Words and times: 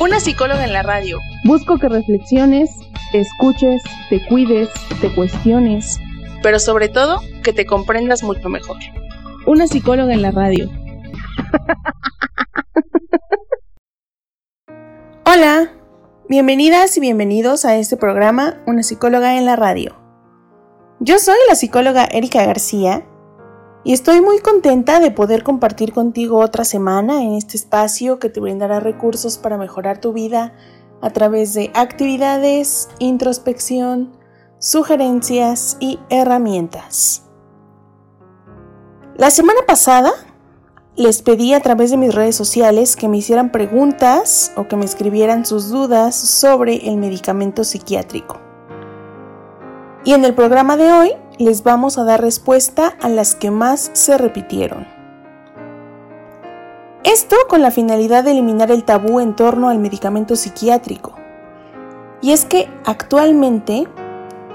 Una 0.00 0.18
psicóloga 0.18 0.64
en 0.64 0.72
la 0.72 0.82
radio. 0.82 1.20
Busco 1.44 1.76
que 1.76 1.86
reflexiones, 1.86 2.70
te 3.12 3.20
escuches, 3.20 3.82
te 4.08 4.26
cuides, 4.28 4.70
te 4.98 5.14
cuestiones. 5.14 5.98
Pero 6.42 6.58
sobre 6.58 6.88
todo, 6.88 7.20
que 7.42 7.52
te 7.52 7.66
comprendas 7.66 8.22
mucho 8.22 8.48
mejor. 8.48 8.78
Una 9.46 9.66
psicóloga 9.66 10.14
en 10.14 10.22
la 10.22 10.30
radio. 10.30 10.70
Hola, 15.26 15.70
bienvenidas 16.30 16.96
y 16.96 17.00
bienvenidos 17.00 17.66
a 17.66 17.76
este 17.76 17.98
programa 17.98 18.62
Una 18.66 18.82
psicóloga 18.82 19.36
en 19.36 19.44
la 19.44 19.56
radio. 19.56 20.00
Yo 21.00 21.18
soy 21.18 21.36
la 21.46 21.56
psicóloga 21.56 22.06
Erika 22.06 22.46
García 22.46 23.04
y 23.82 23.92
estoy 23.92 24.20
muy 24.20 24.40
contenta 24.40 25.00
de 25.00 25.10
poder 25.10 25.42
compartir 25.42 25.92
contigo 25.92 26.38
otra 26.38 26.64
semana 26.64 27.22
en 27.22 27.34
este 27.34 27.56
espacio 27.56 28.18
que 28.18 28.28
te 28.28 28.40
brindará 28.40 28.78
recursos 28.80 29.38
para 29.38 29.56
mejorar 29.56 30.00
tu 30.00 30.12
vida 30.12 30.52
a 31.00 31.10
través 31.10 31.54
de 31.54 31.70
actividades, 31.74 32.88
introspección, 32.98 34.12
sugerencias 34.58 35.78
y 35.80 35.98
herramientas. 36.10 37.24
La 39.16 39.30
semana 39.30 39.60
pasada 39.66 40.12
les 40.96 41.22
pedí 41.22 41.54
a 41.54 41.60
través 41.60 41.90
de 41.90 41.96
mis 41.96 42.14
redes 42.14 42.36
sociales 42.36 42.96
que 42.96 43.08
me 43.08 43.16
hicieran 43.16 43.50
preguntas 43.50 44.52
o 44.56 44.68
que 44.68 44.76
me 44.76 44.84
escribieran 44.84 45.46
sus 45.46 45.70
dudas 45.70 46.14
sobre 46.14 46.88
el 46.88 46.98
medicamento 46.98 47.64
psiquiátrico. 47.64 48.38
Y 50.04 50.12
en 50.12 50.24
el 50.24 50.34
programa 50.34 50.76
de 50.76 50.92
hoy 50.92 51.12
les 51.44 51.62
vamos 51.62 51.96
a 51.96 52.04
dar 52.04 52.20
respuesta 52.20 52.94
a 53.00 53.08
las 53.08 53.34
que 53.34 53.50
más 53.50 53.90
se 53.94 54.18
repitieron. 54.18 54.86
Esto 57.02 57.34
con 57.48 57.62
la 57.62 57.70
finalidad 57.70 58.24
de 58.24 58.32
eliminar 58.32 58.70
el 58.70 58.84
tabú 58.84 59.20
en 59.20 59.34
torno 59.34 59.70
al 59.70 59.78
medicamento 59.78 60.36
psiquiátrico. 60.36 61.14
Y 62.20 62.32
es 62.32 62.44
que 62.44 62.68
actualmente 62.84 63.88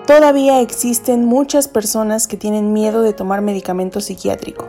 todavía 0.06 0.62
existen 0.62 1.26
muchas 1.26 1.68
personas 1.68 2.28
que 2.28 2.38
tienen 2.38 2.72
miedo 2.72 3.02
de 3.02 3.14
tomar 3.14 3.42
medicamento 3.42 4.00
psiquiátrico. 4.00 4.68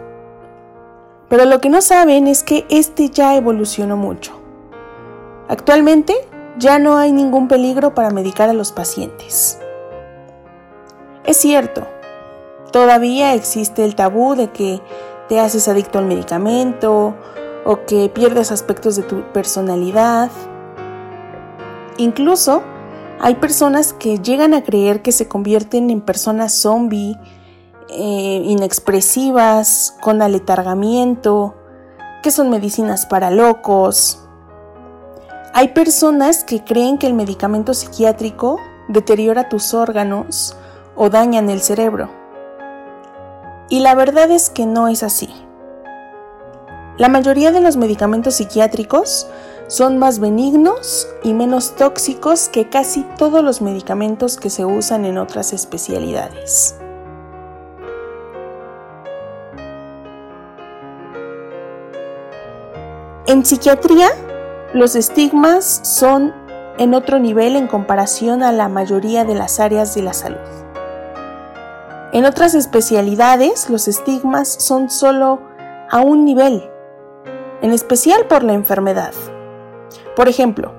Pero 1.29 1.45
lo 1.45 1.61
que 1.61 1.69
no 1.69 1.83
saben 1.83 2.29
es 2.29 2.43
que 2.43 2.65
este 2.71 3.11
ya 3.11 3.37
evolucionó 3.37 3.99
mucho. 3.99 4.41
Actualmente 5.49 6.15
ya 6.59 6.79
no 6.79 6.97
hay 6.97 7.13
ningún 7.13 7.47
peligro 7.47 7.95
para 7.95 8.09
medicar 8.09 8.49
a 8.49 8.55
los 8.55 8.73
pacientes. 8.73 9.59
Es 11.25 11.37
cierto, 11.37 11.87
todavía 12.77 13.33
existe 13.33 13.87
el 13.87 13.95
tabú 13.95 14.35
de 14.35 14.51
que 14.51 14.83
te 15.31 15.41
haces 15.41 15.67
adicto 15.67 15.99
al 15.99 16.05
medicamento 16.05 17.17
o 17.65 17.87
que 17.87 18.11
pierdes 18.11 18.53
aspectos 18.53 18.97
de 18.97 19.03
tu 19.03 19.23
personalidad. 19.33 20.31
Incluso 21.97 22.63
hay 23.19 23.37
personas 23.37 23.95
que 23.95 24.19
llegan 24.19 24.53
a 24.53 24.63
creer 24.63 25.01
que 25.01 25.13
se 25.13 25.27
convierten 25.27 25.89
en 25.89 26.03
personas 26.03 26.53
zombie, 26.53 27.19
eh, 27.89 28.43
inexpresivas, 28.45 29.97
con 30.03 30.21
aletargamiento, 30.21 31.55
que 32.23 32.31
son 32.31 32.51
medicinas 32.51 33.07
para 33.07 33.31
locos. 33.31 34.23
Hay 35.55 35.69
personas 35.69 36.45
que 36.45 36.63
creen 36.63 36.99
que 36.99 37.07
el 37.07 37.15
medicamento 37.15 37.73
psiquiátrico 37.73 38.61
deteriora 38.89 39.49
tus 39.49 39.73
órganos 39.73 40.55
o 40.95 41.09
dañan 41.09 41.49
el 41.49 41.63
cerebro. 41.63 42.26
Y 43.69 43.81
la 43.81 43.95
verdad 43.95 44.31
es 44.31 44.51
que 44.51 44.67
no 44.67 44.89
es 44.89 45.03
así. 45.03 45.29
La 46.99 47.09
mayoría 47.09 47.53
de 47.53 47.61
los 47.61 47.77
medicamentos 47.77 48.35
psiquiátricos 48.35 49.27
son 49.67 49.99
más 49.99 50.21
benignos 50.21 51.09
y 51.25 51.35
menos 51.35 51.75
tóxicos 51.75 52.49
que 52.49 52.69
casi 52.69 53.03
todos 53.19 53.43
los 53.43 53.61
medicamentos 53.61 54.37
que 54.37 54.49
se 54.49 54.65
usan 54.65 55.05
en 55.05 55.19
otras 55.19 55.53
especialidades. 55.53 56.77
En 63.27 63.45
psiquiatría, 63.45 64.09
los 64.73 64.95
estigmas 64.95 65.81
son 65.83 66.33
en 66.79 66.95
otro 66.95 67.19
nivel 67.19 67.57
en 67.57 67.67
comparación 67.67 68.45
a 68.45 68.53
la 68.53 68.69
mayoría 68.69 69.25
de 69.25 69.35
las 69.35 69.59
áreas 69.59 69.95
de 69.97 70.03
la 70.03 70.13
salud. 70.13 70.66
En 72.13 72.25
otras 72.25 72.55
especialidades, 72.55 73.69
los 73.69 73.89
estigmas 73.89 74.49
son 74.49 74.91
solo 74.91 75.41
a 75.91 76.01
un 76.01 76.25
nivel 76.25 76.71
en 77.63 77.73
especial 77.73 78.27
por 78.27 78.43
la 78.43 78.53
enfermedad. 78.53 79.13
Por 80.15 80.29
ejemplo, 80.29 80.73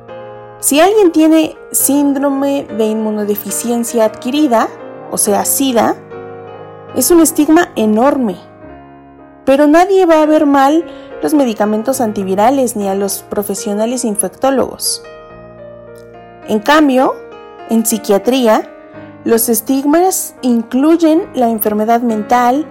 si 0.59 0.79
alguien 0.79 1.11
tiene 1.11 1.55
síndrome 1.71 2.63
de 2.63 2.85
inmunodeficiencia 2.85 4.05
adquirida, 4.05 4.67
o 5.11 5.17
sea, 5.17 5.45
SIDA, 5.45 5.95
es 6.95 7.11
un 7.11 7.21
estigma 7.21 7.69
enorme. 7.75 8.37
Pero 9.45 9.67
nadie 9.67 10.05
va 10.05 10.21
a 10.21 10.25
ver 10.25 10.45
mal 10.45 10.85
los 11.21 11.33
medicamentos 11.33 12.01
antivirales 12.01 12.75
ni 12.75 12.87
a 12.87 12.95
los 12.95 13.23
profesionales 13.23 14.03
infectólogos. 14.03 15.03
En 16.47 16.59
cambio, 16.59 17.15
en 17.69 17.85
psiquiatría, 17.85 18.69
los 19.27 19.49
estigmas 19.49 20.35
incluyen 20.41 21.29
la 21.35 21.49
enfermedad 21.49 21.99
mental, 21.99 22.65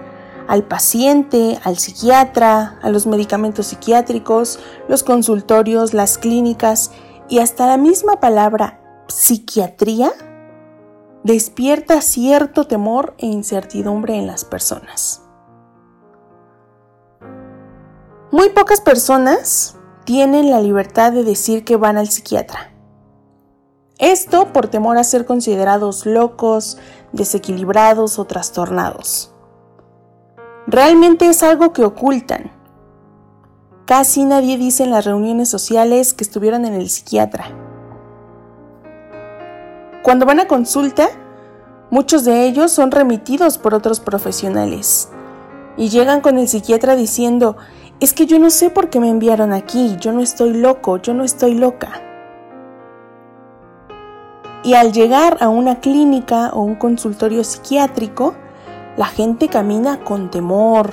al 0.47 0.63
paciente, 0.63 1.59
al 1.63 1.77
psiquiatra, 1.77 2.79
a 2.81 2.89
los 2.89 3.05
medicamentos 3.05 3.67
psiquiátricos, 3.67 4.59
los 4.87 5.03
consultorios, 5.03 5.93
las 5.93 6.17
clínicas 6.17 6.89
y 7.29 7.39
hasta 7.39 7.67
la 7.67 7.77
misma 7.77 8.19
palabra 8.19 8.81
psiquiatría 9.07 10.11
despierta 11.23 12.01
cierto 12.01 12.65
temor 12.65 13.13
e 13.19 13.27
incertidumbre 13.27 14.15
en 14.15 14.25
las 14.25 14.43
personas. 14.43 15.21
Muy 18.31 18.49
pocas 18.49 18.81
personas 18.81 19.77
tienen 20.05 20.49
la 20.49 20.59
libertad 20.59 21.11
de 21.11 21.23
decir 21.23 21.63
que 21.63 21.77
van 21.77 21.97
al 21.97 22.09
psiquiatra. 22.09 22.76
Esto 23.99 24.53
por 24.53 24.67
temor 24.67 24.97
a 24.97 25.03
ser 25.03 25.25
considerados 25.25 26.05
locos, 26.05 26.77
desequilibrados 27.13 28.19
o 28.19 28.25
trastornados. 28.25 29.33
Realmente 30.67 31.27
es 31.27 31.41
algo 31.41 31.73
que 31.73 31.83
ocultan. 31.83 32.51
Casi 33.85 34.25
nadie 34.25 34.57
dice 34.57 34.83
en 34.83 34.91
las 34.91 35.05
reuniones 35.05 35.49
sociales 35.49 36.13
que 36.13 36.23
estuvieron 36.23 36.65
en 36.65 36.73
el 36.73 36.89
psiquiatra. 36.89 37.45
Cuando 40.03 40.25
van 40.27 40.41
a 40.41 40.47
consulta, 40.47 41.09
muchos 41.89 42.23
de 42.23 42.45
ellos 42.45 42.71
son 42.71 42.91
remitidos 42.91 43.57
por 43.57 43.73
otros 43.73 43.99
profesionales 43.99 45.09
y 45.75 45.89
llegan 45.89 46.21
con 46.21 46.37
el 46.37 46.47
psiquiatra 46.47 46.95
diciendo, 46.95 47.57
es 47.99 48.13
que 48.13 48.27
yo 48.27 48.37
no 48.37 48.51
sé 48.51 48.69
por 48.69 48.89
qué 48.89 48.99
me 48.99 49.09
enviaron 49.09 49.53
aquí, 49.53 49.95
yo 49.99 50.11
no 50.11 50.21
estoy 50.21 50.53
loco, 50.53 50.97
yo 50.97 51.13
no 51.15 51.23
estoy 51.23 51.55
loca. 51.55 52.01
Y 54.67 54.73
al 54.73 54.91
llegar 54.91 55.37
a 55.39 55.47
una 55.47 55.79
clínica 55.79 56.49
o 56.49 56.59
un 56.59 56.75
consultorio 56.75 57.45
psiquiátrico, 57.45 58.35
la 58.97 59.05
gente 59.05 59.47
camina 59.47 60.03
con 60.03 60.29
temor, 60.29 60.91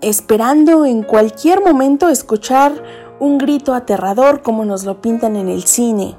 esperando 0.00 0.86
en 0.86 1.02
cualquier 1.02 1.62
momento 1.62 2.08
escuchar 2.08 2.72
un 3.18 3.36
grito 3.36 3.74
aterrador 3.74 4.40
como 4.40 4.64
nos 4.64 4.84
lo 4.84 5.02
pintan 5.02 5.36
en 5.36 5.50
el 5.50 5.64
cine. 5.64 6.16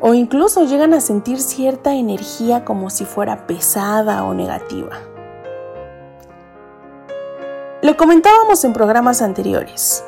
O 0.00 0.14
incluso 0.14 0.64
llegan 0.64 0.94
a 0.94 1.02
sentir 1.02 1.40
cierta 1.40 1.92
energía 1.92 2.64
como 2.64 2.88
si 2.88 3.04
fuera 3.04 3.46
pesada 3.46 4.24
o 4.24 4.32
negativa. 4.32 4.96
Lo 7.82 7.98
comentábamos 7.98 8.64
en 8.64 8.72
programas 8.72 9.20
anteriores. 9.20 10.02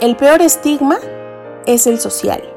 El 0.00 0.14
peor 0.14 0.40
estigma 0.40 0.98
es 1.66 1.88
el 1.88 1.98
social. 1.98 2.55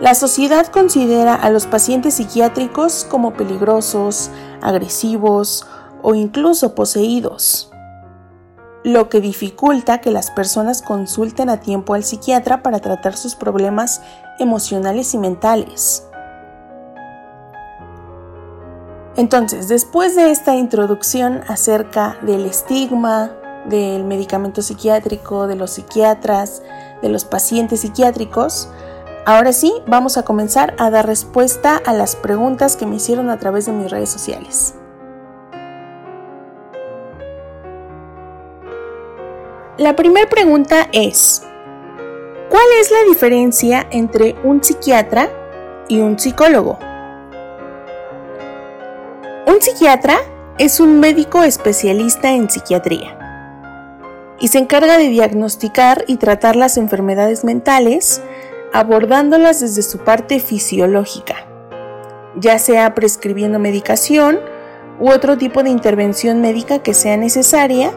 La 0.00 0.14
sociedad 0.14 0.66
considera 0.66 1.34
a 1.34 1.48
los 1.48 1.66
pacientes 1.66 2.14
psiquiátricos 2.14 3.06
como 3.10 3.32
peligrosos, 3.32 4.30
agresivos 4.60 5.66
o 6.02 6.14
incluso 6.14 6.74
poseídos, 6.74 7.70
lo 8.84 9.08
que 9.08 9.22
dificulta 9.22 10.02
que 10.02 10.10
las 10.10 10.30
personas 10.30 10.82
consulten 10.82 11.48
a 11.48 11.60
tiempo 11.60 11.94
al 11.94 12.04
psiquiatra 12.04 12.62
para 12.62 12.80
tratar 12.80 13.16
sus 13.16 13.36
problemas 13.36 14.02
emocionales 14.38 15.14
y 15.14 15.18
mentales. 15.18 16.06
Entonces, 19.16 19.66
después 19.68 20.14
de 20.14 20.30
esta 20.30 20.56
introducción 20.56 21.40
acerca 21.48 22.18
del 22.20 22.44
estigma, 22.44 23.30
del 23.66 24.04
medicamento 24.04 24.60
psiquiátrico, 24.60 25.46
de 25.46 25.56
los 25.56 25.70
psiquiatras, 25.70 26.62
de 27.00 27.08
los 27.08 27.24
pacientes 27.24 27.80
psiquiátricos, 27.80 28.68
ahora 29.26 29.52
sí 29.52 29.74
vamos 29.86 30.16
a 30.16 30.22
comenzar 30.22 30.74
a 30.78 30.88
dar 30.88 31.06
respuesta 31.06 31.82
a 31.84 31.92
las 31.92 32.14
preguntas 32.16 32.76
que 32.76 32.86
me 32.86 32.96
hicieron 32.96 33.28
a 33.28 33.38
través 33.38 33.66
de 33.66 33.72
mis 33.72 33.90
redes 33.90 34.08
sociales. 34.08 34.74
La 39.78 39.94
primera 39.94 40.26
pregunta 40.30 40.88
es, 40.92 41.42
¿cuál 42.48 42.64
es 42.80 42.90
la 42.90 43.02
diferencia 43.08 43.86
entre 43.90 44.36
un 44.42 44.62
psiquiatra 44.62 45.28
y 45.88 46.00
un 46.00 46.18
psicólogo? 46.18 46.78
Un 49.46 49.60
psiquiatra 49.60 50.18
es 50.56 50.80
un 50.80 51.00
médico 51.00 51.42
especialista 51.42 52.30
en 52.30 52.48
psiquiatría 52.48 53.18
y 54.38 54.48
se 54.48 54.58
encarga 54.58 54.98
de 54.98 55.08
diagnosticar 55.08 56.04
y 56.06 56.16
tratar 56.16 56.56
las 56.56 56.76
enfermedades 56.76 57.44
mentales 57.44 58.22
abordándolas 58.76 59.60
desde 59.60 59.80
su 59.80 59.98
parte 60.00 60.38
fisiológica, 60.38 61.46
ya 62.36 62.58
sea 62.58 62.94
prescribiendo 62.94 63.58
medicación 63.58 64.38
u 65.00 65.08
otro 65.08 65.38
tipo 65.38 65.62
de 65.62 65.70
intervención 65.70 66.42
médica 66.42 66.80
que 66.80 66.92
sea 66.92 67.16
necesaria 67.16 67.90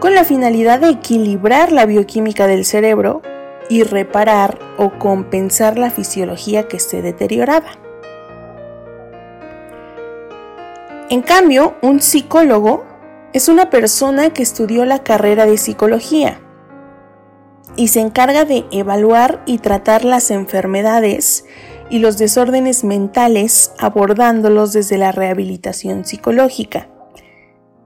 con 0.00 0.14
la 0.14 0.24
finalidad 0.24 0.80
de 0.80 0.90
equilibrar 0.90 1.72
la 1.72 1.86
bioquímica 1.86 2.46
del 2.46 2.66
cerebro 2.66 3.22
y 3.70 3.84
reparar 3.84 4.58
o 4.76 4.90
compensar 4.98 5.78
la 5.78 5.90
fisiología 5.90 6.68
que 6.68 6.76
esté 6.76 7.00
deteriorada. 7.00 7.70
En 11.08 11.22
cambio, 11.22 11.74
un 11.80 12.02
psicólogo 12.02 12.84
es 13.32 13.48
una 13.48 13.70
persona 13.70 14.30
que 14.30 14.42
estudió 14.42 14.84
la 14.84 15.02
carrera 15.02 15.46
de 15.46 15.56
psicología 15.56 16.38
y 17.76 17.88
se 17.88 18.00
encarga 18.00 18.44
de 18.44 18.64
evaluar 18.70 19.42
y 19.46 19.58
tratar 19.58 20.04
las 20.04 20.30
enfermedades 20.30 21.44
y 21.90 21.98
los 21.98 22.18
desórdenes 22.18 22.84
mentales 22.84 23.72
abordándolos 23.78 24.72
desde 24.72 24.98
la 24.98 25.12
rehabilitación 25.12 26.04
psicológica, 26.04 26.88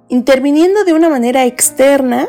interviniendo 0.08 0.84
de 0.84 0.92
una 0.92 1.08
manera 1.08 1.44
externa 1.44 2.28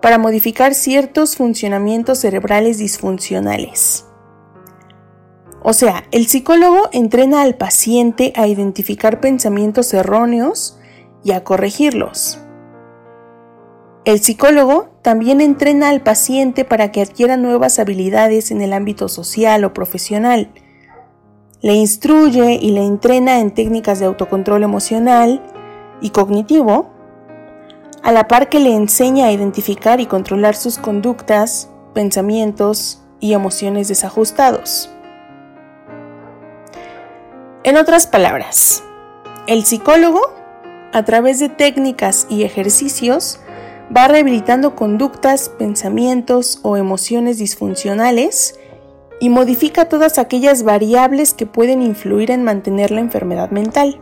para 0.00 0.18
modificar 0.18 0.74
ciertos 0.74 1.36
funcionamientos 1.36 2.18
cerebrales 2.18 2.78
disfuncionales. 2.78 4.06
O 5.62 5.72
sea, 5.72 6.04
el 6.10 6.26
psicólogo 6.26 6.90
entrena 6.92 7.40
al 7.40 7.54
paciente 7.56 8.34
a 8.36 8.46
identificar 8.46 9.20
pensamientos 9.20 9.94
erróneos 9.94 10.78
y 11.24 11.32
a 11.32 11.42
corregirlos. 11.42 12.38
El 14.04 14.20
psicólogo 14.20 14.93
también 15.04 15.42
entrena 15.42 15.90
al 15.90 16.00
paciente 16.00 16.64
para 16.64 16.90
que 16.90 17.02
adquiera 17.02 17.36
nuevas 17.36 17.78
habilidades 17.78 18.50
en 18.50 18.62
el 18.62 18.72
ámbito 18.72 19.10
social 19.10 19.62
o 19.66 19.74
profesional. 19.74 20.50
Le 21.60 21.74
instruye 21.74 22.54
y 22.54 22.70
le 22.70 22.82
entrena 22.82 23.40
en 23.40 23.50
técnicas 23.50 23.98
de 23.98 24.06
autocontrol 24.06 24.62
emocional 24.62 25.42
y 26.00 26.08
cognitivo, 26.08 26.90
a 28.02 28.12
la 28.12 28.28
par 28.28 28.48
que 28.48 28.60
le 28.60 28.74
enseña 28.74 29.26
a 29.26 29.32
identificar 29.32 30.00
y 30.00 30.06
controlar 30.06 30.56
sus 30.56 30.78
conductas, 30.78 31.68
pensamientos 31.92 33.02
y 33.20 33.34
emociones 33.34 33.88
desajustados. 33.88 34.88
En 37.62 37.76
otras 37.76 38.06
palabras, 38.06 38.82
el 39.48 39.66
psicólogo, 39.66 40.22
a 40.94 41.04
través 41.04 41.40
de 41.40 41.50
técnicas 41.50 42.26
y 42.30 42.44
ejercicios, 42.44 43.43
va 43.94 44.08
rehabilitando 44.08 44.74
conductas, 44.74 45.48
pensamientos 45.48 46.58
o 46.62 46.76
emociones 46.76 47.38
disfuncionales 47.38 48.58
y 49.20 49.28
modifica 49.28 49.88
todas 49.88 50.18
aquellas 50.18 50.62
variables 50.62 51.34
que 51.34 51.46
pueden 51.46 51.82
influir 51.82 52.30
en 52.30 52.44
mantener 52.44 52.90
la 52.90 53.00
enfermedad 53.00 53.50
mental. 53.50 54.00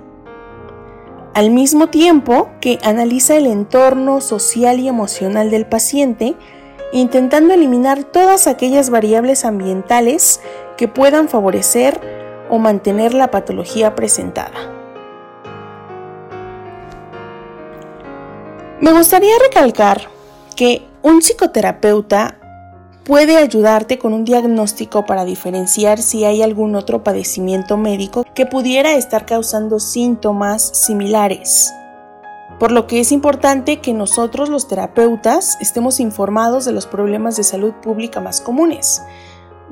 Al 1.34 1.50
mismo 1.50 1.88
tiempo 1.88 2.50
que 2.60 2.78
analiza 2.82 3.36
el 3.36 3.46
entorno 3.46 4.20
social 4.20 4.78
y 4.80 4.88
emocional 4.88 5.50
del 5.50 5.66
paciente, 5.66 6.34
intentando 6.92 7.54
eliminar 7.54 8.04
todas 8.04 8.46
aquellas 8.46 8.90
variables 8.90 9.44
ambientales 9.44 10.40
que 10.76 10.88
puedan 10.88 11.28
favorecer 11.28 12.00
o 12.50 12.58
mantener 12.58 13.14
la 13.14 13.30
patología 13.30 13.94
presentada. 13.94 14.71
Me 18.82 18.92
gustaría 18.92 19.32
recalcar 19.38 20.02
que 20.54 20.82
un 21.02 21.22
psicoterapeuta 21.22 22.36
puede 23.04 23.38
ayudarte 23.38 23.98
con 23.98 24.12
un 24.12 24.26
diagnóstico 24.26 25.06
para 25.06 25.24
diferenciar 25.24 26.02
si 26.02 26.26
hay 26.26 26.42
algún 26.42 26.74
otro 26.74 27.02
padecimiento 27.02 27.78
médico 27.78 28.26
que 28.34 28.44
pudiera 28.44 28.92
estar 28.92 29.24
causando 29.24 29.80
síntomas 29.80 30.62
similares. 30.62 31.72
Por 32.58 32.72
lo 32.72 32.86
que 32.86 33.00
es 33.00 33.10
importante 33.10 33.80
que 33.80 33.94
nosotros 33.94 34.50
los 34.50 34.68
terapeutas 34.68 35.56
estemos 35.60 35.98
informados 35.98 36.66
de 36.66 36.72
los 36.72 36.86
problemas 36.86 37.36
de 37.38 37.44
salud 37.44 37.72
pública 37.82 38.20
más 38.20 38.42
comunes, 38.42 39.00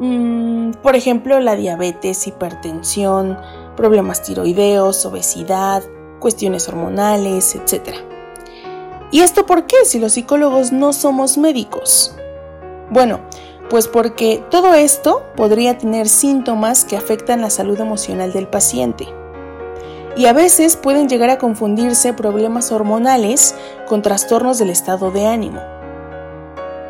Mm, 0.00 0.72
por 0.82 0.96
ejemplo, 0.96 1.38
la 1.40 1.56
diabetes, 1.56 2.26
hipertensión, 2.26 3.38
problemas 3.76 4.22
tiroideos, 4.22 5.04
obesidad, 5.04 5.82
cuestiones 6.20 6.66
hormonales, 6.70 7.54
etc. 7.54 7.96
¿Y 9.10 9.20
esto 9.20 9.44
por 9.44 9.66
qué 9.66 9.84
si 9.84 9.98
los 9.98 10.12
psicólogos 10.12 10.70
no 10.70 10.92
somos 10.92 11.36
médicos? 11.36 12.14
Bueno, 12.90 13.20
pues 13.68 13.88
porque 13.88 14.42
todo 14.50 14.74
esto 14.74 15.24
podría 15.36 15.78
tener 15.78 16.08
síntomas 16.08 16.84
que 16.84 16.96
afectan 16.96 17.40
la 17.40 17.50
salud 17.50 17.80
emocional 17.80 18.32
del 18.32 18.46
paciente. 18.46 19.08
Y 20.16 20.26
a 20.26 20.32
veces 20.32 20.76
pueden 20.76 21.08
llegar 21.08 21.30
a 21.30 21.38
confundirse 21.38 22.12
problemas 22.12 22.72
hormonales 22.72 23.54
con 23.86 24.02
trastornos 24.02 24.58
del 24.58 24.70
estado 24.70 25.10
de 25.10 25.26
ánimo. 25.26 25.60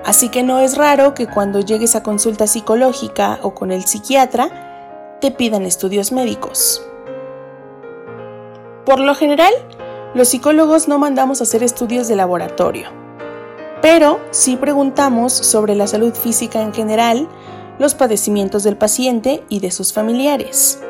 Así 0.05 0.31
que 0.31 0.43
no 0.43 0.59
es 0.59 0.77
raro 0.77 1.15
que 1.15 1.27
cuando 1.27 1.61
llegues 1.61 1.95
a 1.97 2.03
consulta 2.03 2.47
psicológica 2.47 3.39
o 3.43 3.55
con 3.55 3.71
el 3.71 3.85
psiquiatra 3.85 5.19
te 5.21 5.31
pidan 5.31 5.65
estudios 5.65 6.13
médicos. 6.13 6.83
Por 8.87 9.01
lo 9.01 9.15
general, 9.15 9.53
los 10.15 10.29
psicólogos 10.29 10.89
no 10.89 10.99
mandamos 10.99 11.41
a 11.41 11.45
hacer 11.45 11.63
estudios 11.63 12.09
de 12.09 12.17
laboratorio, 12.17 12.89
pero 13.83 14.21
sí 14.31 14.57
preguntamos 14.57 15.33
sobre 15.33 15.75
la 15.75 15.87
salud 15.87 16.15
física 16.15 16.63
en 16.63 16.75
general, 16.75 17.29
los 17.79 17.95
padecimientos 17.95 18.63
del 18.63 18.77
paciente 18.77 19.45
y 19.49 19.61
de 19.61 19.71
sus 19.71 19.93
familiares. 19.93 20.81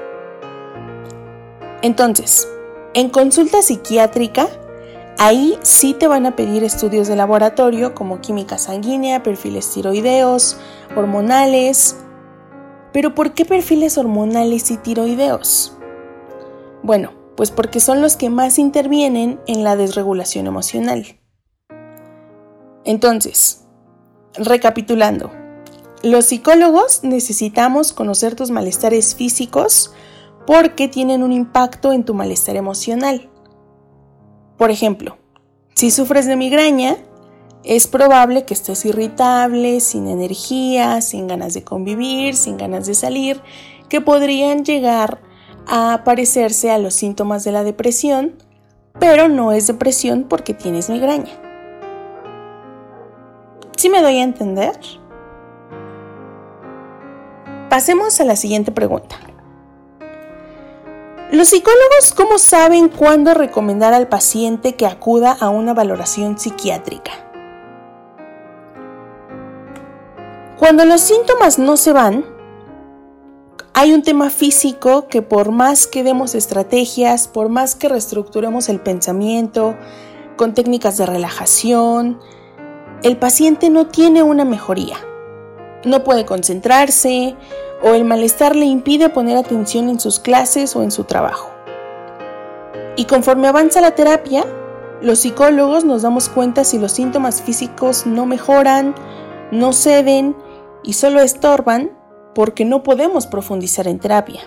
Entonces, 1.83 2.49
en 2.95 3.09
consulta 3.09 3.63
psiquiátrica, 3.63 4.49
Ahí 5.23 5.59
sí 5.61 5.93
te 5.93 6.09
van 6.09 6.25
a 6.25 6.35
pedir 6.35 6.65
estudios 6.65 7.07
de 7.07 7.15
laboratorio 7.15 7.95
como 7.95 8.23
química 8.23 8.57
sanguínea, 8.57 9.23
perfiles 9.23 9.71
tiroideos, 9.71 10.57
hormonales. 10.97 11.95
Pero 12.95 13.15
¿por 13.15 13.35
qué 13.35 13.45
perfiles 13.45 13.99
hormonales 13.99 14.71
y 14.71 14.79
tiroideos? 14.79 15.77
Bueno, 16.83 17.20
pues 17.41 17.51
porque 17.51 17.81
son 17.81 18.03
los 18.03 18.17
que 18.19 18.29
más 18.29 18.59
intervienen 18.59 19.41
en 19.47 19.65
la 19.65 19.75
desregulación 19.75 20.47
emocional. 20.47 21.19
Entonces, 22.85 23.65
recapitulando, 24.35 25.31
los 26.03 26.27
psicólogos 26.27 27.03
necesitamos 27.03 27.95
conocer 27.95 28.35
tus 28.35 28.51
malestares 28.51 29.15
físicos 29.15 29.91
porque 30.47 30.87
tienen 30.87 31.23
un 31.23 31.33
impacto 31.33 31.95
en 31.95 32.05
tu 32.05 32.13
malestar 32.13 32.57
emocional. 32.57 33.31
Por 34.59 34.71
ejemplo, 34.71 35.17
si 35.75 35.91
sufres 35.91 36.27
de 36.27 36.37
migraña, 36.37 36.99
es 37.65 37.87
probable 37.87 38.45
que 38.45 38.53
estés 38.53 38.85
irritable, 38.85 39.81
sin 39.81 40.09
energía, 40.09 41.01
sin 41.01 41.27
ganas 41.27 41.55
de 41.55 41.65
convivir, 41.65 42.37
sin 42.37 42.59
ganas 42.59 42.85
de 42.85 42.93
salir, 42.93 43.41
que 43.89 44.03
podrían 44.03 44.63
llegar 44.63 45.30
a 45.71 46.03
parecerse 46.05 46.73
a 46.73 46.79
los 46.79 46.95
síntomas 46.95 47.45
de 47.45 47.53
la 47.53 47.63
depresión, 47.63 48.35
pero 48.99 49.29
no 49.29 49.53
es 49.53 49.69
depresión 49.69 50.27
porque 50.29 50.53
tienes 50.53 50.91
migraña. 50.91 51.31
¿Sí 53.77 53.89
me 53.89 54.03
doy 54.03 54.19
a 54.19 54.25
entender? 54.25 54.79
Pasemos 57.71 58.21
a 58.21 58.25
la 58.25 58.35
siguiente 58.35 58.73
pregunta. 58.73 59.17
Los 61.31 61.49
psicólogos, 61.49 62.13
¿cómo 62.17 62.39
saben 62.39 62.89
cuándo 62.89 63.33
recomendar 63.33 63.95
al 63.95 64.09
paciente 64.09 64.75
que 64.75 64.87
acuda 64.87 65.37
a 65.39 65.51
una 65.51 65.73
valoración 65.73 66.37
psiquiátrica? 66.37 67.13
Cuando 70.59 70.85
los 70.85 71.01
síntomas 71.01 71.61
no 71.61 71.77
se 71.77 71.93
van, 71.93 72.25
hay 73.81 73.95
un 73.95 74.03
tema 74.03 74.29
físico 74.29 75.09
que 75.09 75.23
por 75.23 75.53
más 75.53 75.87
que 75.87 76.05
demos 76.05 76.35
estrategias, 76.35 77.29
por 77.29 77.49
más 77.49 77.75
que 77.75 77.89
reestructuremos 77.89 78.69
el 78.69 78.79
pensamiento 78.79 79.75
con 80.37 80.53
técnicas 80.53 80.99
de 80.99 81.07
relajación, 81.07 82.21
el 83.03 83.17
paciente 83.17 83.71
no 83.71 83.87
tiene 83.87 84.23
una 84.23 84.45
mejoría. 84.45 84.99
No 85.87 86.05
puede 86.05 86.27
concentrarse 86.27 87.37
o 87.83 87.95
el 87.95 88.05
malestar 88.05 88.55
le 88.55 88.67
impide 88.67 89.09
poner 89.09 89.39
atención 89.39 89.89
en 89.89 89.99
sus 89.99 90.21
clases 90.21 90.77
o 90.77 90.83
en 90.83 90.91
su 90.91 91.05
trabajo. 91.05 91.51
Y 92.97 93.07
conforme 93.07 93.49
avanza 93.49 93.81
la 93.81 93.95
terapia, 93.95 94.45
los 95.01 95.21
psicólogos 95.21 95.87
nos 95.87 96.03
damos 96.03 96.29
cuenta 96.29 96.65
si 96.65 96.79
los 96.79 96.93
síntomas 96.93 97.41
físicos 97.41 98.05
no 98.05 98.27
mejoran, 98.27 98.95
no 99.51 99.73
ceden 99.73 100.37
y 100.83 100.93
solo 100.93 101.21
estorban 101.21 101.99
porque 102.35 102.65
no 102.65 102.83
podemos 102.83 103.27
profundizar 103.27 103.87
en 103.89 103.99
terapia. 103.99 104.41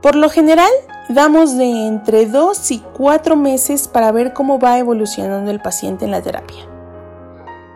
Por 0.00 0.16
lo 0.16 0.28
general, 0.28 0.70
damos 1.08 1.56
de 1.56 1.86
entre 1.86 2.26
2 2.26 2.70
y 2.72 2.78
4 2.92 3.36
meses 3.36 3.88
para 3.88 4.12
ver 4.12 4.32
cómo 4.32 4.58
va 4.58 4.78
evolucionando 4.78 5.50
el 5.50 5.60
paciente 5.60 6.04
en 6.04 6.10
la 6.10 6.22
terapia. 6.22 6.68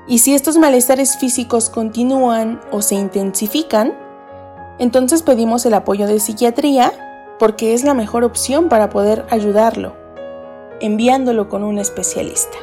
Y 0.07 0.19
si 0.19 0.35
estos 0.35 0.57
malestares 0.57 1.19
físicos 1.19 1.71
continúan 1.71 2.61
o 2.71 2.83
se 2.83 2.95
intensifican, 2.95 3.95
entonces 4.79 5.23
pedimos 5.23 5.67
el 5.67 5.75
apoyo 5.75 6.07
de 6.07 6.21
psiquiatría 6.21 6.93
porque 7.39 7.75
es 7.75 7.85
la 7.85 7.95
mejor 7.95 8.25
opción 8.25 8.69
para 8.69 8.91
poder 8.91 9.25
ayudarlo, 9.31 9.95
enviándolo 10.81 11.49
con 11.49 11.63
un 11.63 11.79
especialista. 11.79 12.59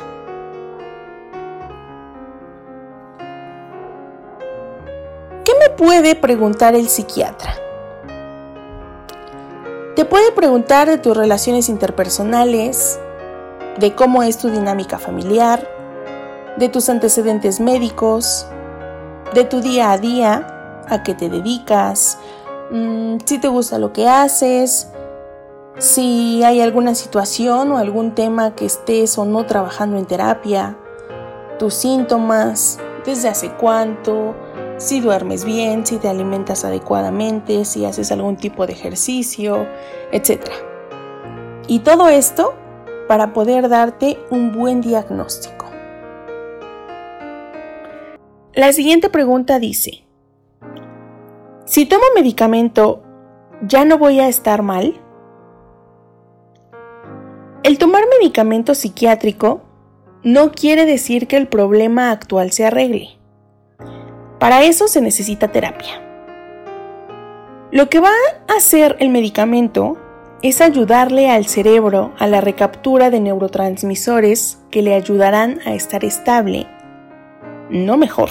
Puede 5.69 6.15
preguntar 6.15 6.75
el 6.75 6.87
psiquiatra? 6.87 7.55
Te 9.95 10.05
puede 10.05 10.31
preguntar 10.31 10.89
de 10.89 10.97
tus 10.97 11.15
relaciones 11.15 11.69
interpersonales, 11.69 12.99
de 13.77 13.95
cómo 13.95 14.23
es 14.23 14.37
tu 14.37 14.49
dinámica 14.49 14.99
familiar, 14.99 15.67
de 16.57 16.69
tus 16.69 16.89
antecedentes 16.89 17.59
médicos, 17.59 18.47
de 19.33 19.43
tu 19.43 19.61
día 19.61 19.91
a 19.91 19.97
día, 19.97 20.83
a 20.89 21.03
qué 21.03 21.13
te 21.13 21.29
dedicas, 21.29 22.17
Mm, 22.71 23.17
si 23.23 23.37
te 23.37 23.47
gusta 23.47 23.77
lo 23.77 23.93
que 23.93 24.07
haces, 24.07 24.87
si 25.77 26.43
hay 26.43 26.61
alguna 26.61 26.95
situación 26.95 27.71
o 27.71 27.77
algún 27.77 28.15
tema 28.15 28.55
que 28.55 28.65
estés 28.65 29.17
o 29.19 29.25
no 29.25 29.45
trabajando 29.45 29.97
en 29.97 30.05
terapia, 30.05 30.75
tus 31.59 31.75
síntomas, 31.75 32.79
desde 33.05 33.29
hace 33.29 33.51
cuánto, 33.51 34.35
si 34.77 34.99
duermes 34.99 35.45
bien, 35.45 35.85
si 35.85 35.97
te 35.97 36.07
alimentas 36.07 36.65
adecuadamente, 36.65 37.65
si 37.65 37.85
haces 37.85 38.11
algún 38.11 38.37
tipo 38.37 38.67
de 38.67 38.73
ejercicio, 38.73 39.67
etc. 40.11 40.41
Y 41.67 41.79
todo 41.79 42.09
esto 42.09 42.53
para 43.07 43.33
poder 43.33 43.69
darte 43.69 44.17
un 44.29 44.51
buen 44.51 44.81
diagnóstico. 44.81 45.65
La 48.53 48.71
siguiente 48.73 49.09
pregunta 49.09 49.59
dice, 49.59 50.05
si 51.65 51.85
tomo 51.85 52.03
medicamento, 52.15 53.03
¿ya 53.61 53.85
no 53.85 53.97
voy 53.97 54.19
a 54.19 54.27
estar 54.27 54.61
mal? 54.61 55.01
El 57.63 57.77
tomar 57.77 58.03
medicamento 58.19 58.75
psiquiátrico 58.75 59.61
no 60.23 60.51
quiere 60.51 60.85
decir 60.85 61.27
que 61.27 61.37
el 61.37 61.47
problema 61.47 62.11
actual 62.11 62.51
se 62.51 62.65
arregle. 62.65 63.14
Para 64.45 64.61
eso 64.61 64.87
se 64.87 65.01
necesita 65.01 65.47
terapia. 65.47 65.99
Lo 67.71 67.89
que 67.89 67.99
va 67.99 68.11
a 68.47 68.53
hacer 68.57 68.95
el 68.99 69.09
medicamento 69.09 69.97
es 70.43 70.61
ayudarle 70.61 71.31
al 71.31 71.47
cerebro 71.47 72.13
a 72.19 72.27
la 72.27 72.41
recaptura 72.41 73.09
de 73.09 73.21
neurotransmisores 73.21 74.59
que 74.69 74.83
le 74.83 74.93
ayudarán 74.93 75.61
a 75.65 75.73
estar 75.73 76.05
estable, 76.05 76.67
no 77.71 77.97
mejor. 77.97 78.29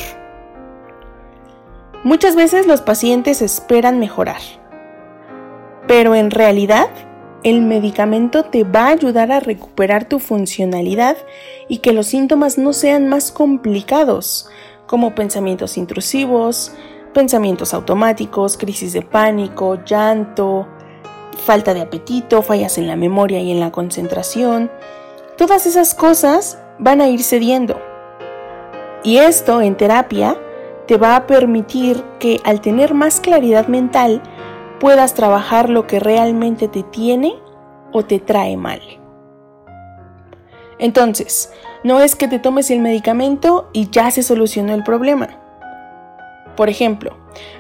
Muchas 2.05 2.37
veces 2.37 2.69
los 2.69 2.81
pacientes 2.81 3.43
esperan 3.43 3.99
mejorar, 3.99 4.41
pero 5.89 6.15
en 6.15 6.31
realidad 6.31 6.91
el 7.43 7.61
medicamento 7.61 8.45
te 8.45 8.63
va 8.63 8.87
a 8.87 8.91
ayudar 8.91 9.33
a 9.33 9.41
recuperar 9.41 10.05
tu 10.09 10.21
funcionalidad 10.21 11.17
y 11.67 11.79
que 11.79 11.93
los 11.93 12.07
síntomas 12.07 12.57
no 12.57 12.73
sean 12.73 13.09
más 13.09 13.33
complicados, 13.33 14.49
como 14.95 15.13
pensamientos 15.13 15.77
intrusivos, 15.77 16.71
pensamientos 17.13 17.75
automáticos, 17.75 18.57
crisis 18.57 18.93
de 18.93 19.03
pánico, 19.03 19.83
llanto, 19.85 20.69
falta 21.45 21.75
de 21.75 21.81
apetito, 21.81 22.43
fallas 22.43 22.79
en 22.79 22.87
la 22.87 22.95
memoria 22.95 23.41
y 23.41 23.51
en 23.51 23.59
la 23.59 23.73
concentración. 23.73 24.71
Todas 25.37 25.67
esas 25.67 25.97
cosas 25.97 26.61
van 26.79 27.01
a 27.01 27.09
ir 27.09 27.25
cediendo. 27.25 27.83
Y 29.03 29.17
esto 29.17 29.63
en 29.63 29.77
terapia 29.77 30.39
te 30.87 30.97
va 30.97 31.17
a 31.17 31.27
permitir 31.27 32.05
que 32.21 32.41
al 32.45 32.61
tener 32.61 32.95
más 32.95 33.19
claridad 33.19 33.67
mental 33.67 34.23
puedas 34.79 35.15
trabajar 35.15 35.71
lo 35.71 35.89
que 35.89 35.99
realmente 35.99 36.69
te 36.69 36.85
tiene 36.85 37.35
o 37.91 38.05
te 38.05 38.21
trae 38.21 38.57
mal. 38.57 38.81
Entonces, 40.79 41.53
no 41.83 42.01
es 42.01 42.17
que 42.17 42.29
te 42.29 42.39
tomes 42.39 42.71
el 42.71 42.81
medicamento 42.81 43.69
y 43.73 43.91
ya 43.91 44.11
se 44.11 44.23
solucionó 44.23 44.75
el 44.75 44.83
problema. 44.83 45.29
Por 46.57 46.69
ejemplo, 46.69 47.17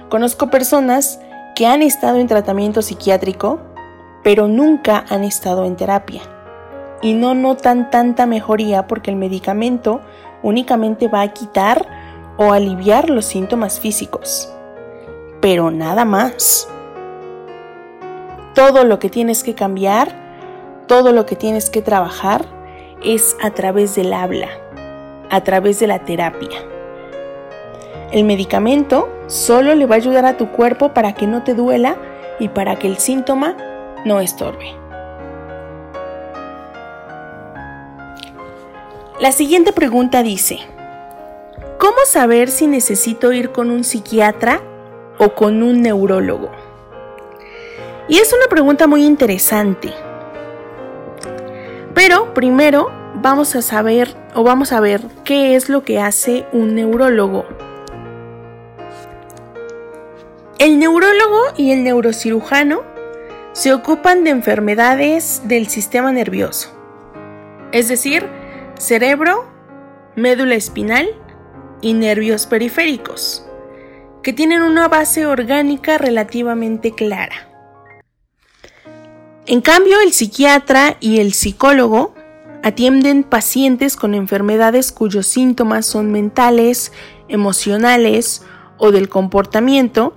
conozco 0.09 0.51
personas 0.51 1.21
que 1.55 1.67
han 1.67 1.83
estado 1.83 2.19
en 2.19 2.27
tratamiento 2.27 2.83
psiquiátrico, 2.83 3.61
pero 4.23 4.49
nunca 4.49 5.05
han 5.09 5.25
estado 5.25 5.65
en 5.65 5.77
terapia. 5.77 6.23
Y 7.03 7.13
no 7.13 7.35
notan 7.35 7.91
tanta 7.91 8.27
mejoría 8.27 8.87
porque 8.87 9.11
el 9.11 9.17
medicamento 9.17 10.01
únicamente 10.43 11.09
va 11.09 11.23
a 11.23 11.33
quitar 11.33 11.87
o 12.37 12.53
aliviar 12.53 13.11
los 13.11 13.27
síntomas 13.27 13.79
físicos, 13.79 14.53
pero 15.41 15.71
nada 15.71 16.05
más. 16.05 16.69
Todo 18.55 18.85
lo 18.85 18.99
que 18.99 19.11
tienes 19.11 19.43
que 19.43 19.55
cambiar, 19.55 20.09
todo 20.87 21.13
lo 21.13 21.27
que 21.27 21.37
tienes 21.37 21.71
que 21.71 21.83
trabajar 21.83 22.54
es 23.05 23.37
a 23.41 23.51
través 23.51 23.95
del 23.95 24.13
habla, 24.13 24.49
a 25.31 25.43
través 25.43 25.79
de 25.81 25.87
la 25.87 26.01
terapia. 26.01 26.59
El 28.13 28.25
medicamento 28.25 29.09
solo 29.27 29.75
le 29.75 29.87
va 29.87 29.97
a 29.97 29.99
ayudar 29.99 30.25
a 30.27 30.37
tu 30.37 30.51
cuerpo 30.53 30.95
para 30.95 31.15
que 31.15 31.27
no 31.27 31.43
te 31.43 31.55
duela 31.55 31.97
y 32.39 32.49
para 32.49 32.77
que 32.77 32.87
el 32.87 32.99
síntoma 32.99 33.57
no 34.05 34.21
estorbe. 34.21 34.73
La 39.21 39.33
siguiente 39.33 39.73
pregunta 39.73 40.23
dice, 40.23 40.59
¿Cómo 41.79 41.99
saber 42.07 42.49
si 42.49 42.67
necesito 42.67 43.33
ir 43.33 43.51
con 43.51 43.71
un 43.71 43.85
psiquiatra 43.85 44.63
o 45.19 45.35
con 45.35 45.63
un 45.63 45.83
neurólogo? 45.83 46.51
Y 48.09 48.19
es 48.19 48.33
una 48.33 48.47
pregunta 48.49 48.87
muy 48.87 49.05
interesante. 49.05 49.93
Pero 52.15 52.33
primero 52.33 52.93
vamos 53.17 53.57
a 53.57 53.63
saber 53.63 54.17
o 54.37 54.45
vamos 54.45 54.71
a 54.71 54.79
ver 54.79 55.01
qué 55.25 55.57
es 55.57 55.69
lo 55.69 55.83
que 55.83 55.99
hace 55.99 56.47
un 56.53 56.77
neurólogo. 56.77 57.45
El 60.61 60.79
neurólogo 60.79 61.41
y 61.57 61.73
el 61.73 61.83
neurocirujano 61.83 62.83
se 63.51 63.73
ocupan 63.73 64.23
de 64.23 64.31
enfermedades 64.31 65.43
del 65.47 65.67
sistema 65.67 66.13
nervioso, 66.13 66.71
es 67.73 67.89
decir, 67.89 68.25
cerebro, 68.79 69.51
médula 70.15 70.55
espinal 70.55 71.09
y 71.81 71.95
nervios 71.95 72.47
periféricos, 72.47 73.45
que 74.23 74.33
tienen 74.33 74.63
una 74.63 74.87
base 74.87 75.27
orgánica 75.27 75.99
relativamente 75.99 76.93
clara. 76.93 77.54
En 79.47 79.61
cambio, 79.61 80.01
el 80.01 80.13
psiquiatra 80.13 80.97
y 81.01 81.21
el 81.21 81.35
psicólogo 81.35 82.15
atienden 82.63 83.25
pacientes 83.25 83.95
con 83.97 84.15
enfermedades 84.15 84.91
cuyos 84.91 85.27
síntomas 85.27 85.85
son 85.85 86.11
mentales, 86.11 86.93
emocionales 87.29 88.43
o 88.79 88.91
del 88.91 89.11
comportamiento 89.11 90.15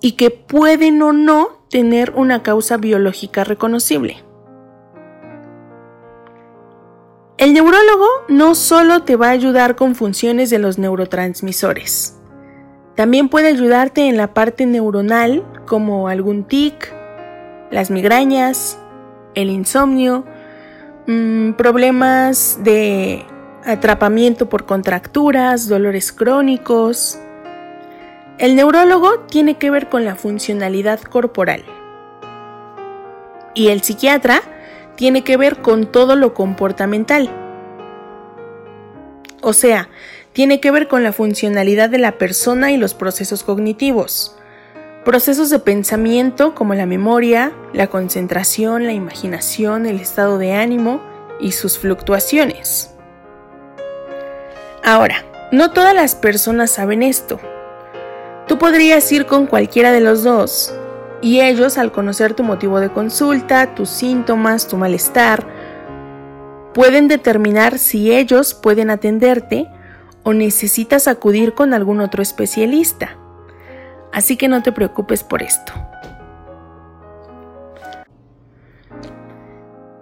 y 0.00 0.12
que 0.12 0.30
pueden 0.30 1.02
o 1.02 1.12
no 1.12 1.48
tener 1.68 2.12
una 2.16 2.42
causa 2.42 2.78
biológica 2.78 3.44
reconocible. 3.44 4.24
El 7.36 7.52
neurólogo 7.52 8.06
no 8.28 8.54
solo 8.54 9.02
te 9.02 9.16
va 9.16 9.28
a 9.28 9.32
ayudar 9.32 9.76
con 9.76 9.94
funciones 9.94 10.48
de 10.48 10.58
los 10.58 10.78
neurotransmisores, 10.78 12.16
también 12.96 13.28
puede 13.28 13.48
ayudarte 13.48 14.08
en 14.08 14.16
la 14.16 14.32
parte 14.32 14.64
neuronal 14.64 15.44
como 15.66 16.08
algún 16.08 16.44
tic, 16.44 16.95
las 17.70 17.90
migrañas, 17.90 18.78
el 19.34 19.50
insomnio, 19.50 20.24
mm, 21.06 21.52
problemas 21.52 22.58
de 22.62 23.24
atrapamiento 23.64 24.48
por 24.48 24.64
contracturas, 24.66 25.68
dolores 25.68 26.12
crónicos. 26.12 27.18
El 28.38 28.54
neurólogo 28.54 29.20
tiene 29.20 29.56
que 29.56 29.70
ver 29.70 29.88
con 29.88 30.04
la 30.04 30.14
funcionalidad 30.14 31.00
corporal 31.00 31.64
y 33.56 33.68
el 33.68 33.82
psiquiatra 33.82 34.42
tiene 34.94 35.24
que 35.24 35.36
ver 35.36 35.62
con 35.62 35.86
todo 35.86 36.14
lo 36.14 36.34
comportamental. 36.34 37.30
O 39.42 39.52
sea, 39.52 39.88
tiene 40.32 40.60
que 40.60 40.70
ver 40.70 40.86
con 40.86 41.02
la 41.02 41.12
funcionalidad 41.12 41.88
de 41.88 41.98
la 41.98 42.18
persona 42.18 42.70
y 42.70 42.76
los 42.76 42.94
procesos 42.94 43.42
cognitivos. 43.42 44.36
Procesos 45.06 45.50
de 45.50 45.60
pensamiento 45.60 46.52
como 46.56 46.74
la 46.74 46.84
memoria, 46.84 47.52
la 47.72 47.86
concentración, 47.86 48.86
la 48.86 48.92
imaginación, 48.92 49.86
el 49.86 50.00
estado 50.00 50.36
de 50.36 50.54
ánimo 50.54 51.00
y 51.38 51.52
sus 51.52 51.78
fluctuaciones. 51.78 52.90
Ahora, 54.82 55.24
no 55.52 55.70
todas 55.70 55.94
las 55.94 56.16
personas 56.16 56.72
saben 56.72 57.04
esto. 57.04 57.38
Tú 58.48 58.58
podrías 58.58 59.12
ir 59.12 59.26
con 59.26 59.46
cualquiera 59.46 59.92
de 59.92 60.00
los 60.00 60.24
dos 60.24 60.74
y 61.22 61.40
ellos, 61.40 61.78
al 61.78 61.92
conocer 61.92 62.34
tu 62.34 62.42
motivo 62.42 62.80
de 62.80 62.90
consulta, 62.90 63.76
tus 63.76 63.90
síntomas, 63.90 64.66
tu 64.66 64.76
malestar, 64.76 65.46
pueden 66.74 67.06
determinar 67.06 67.78
si 67.78 68.10
ellos 68.10 68.54
pueden 68.54 68.90
atenderte 68.90 69.68
o 70.24 70.32
necesitas 70.32 71.06
acudir 71.06 71.54
con 71.54 71.74
algún 71.74 72.00
otro 72.00 72.24
especialista. 72.24 73.16
Así 74.12 74.36
que 74.36 74.48
no 74.48 74.62
te 74.62 74.72
preocupes 74.72 75.22
por 75.22 75.42
esto. 75.42 75.72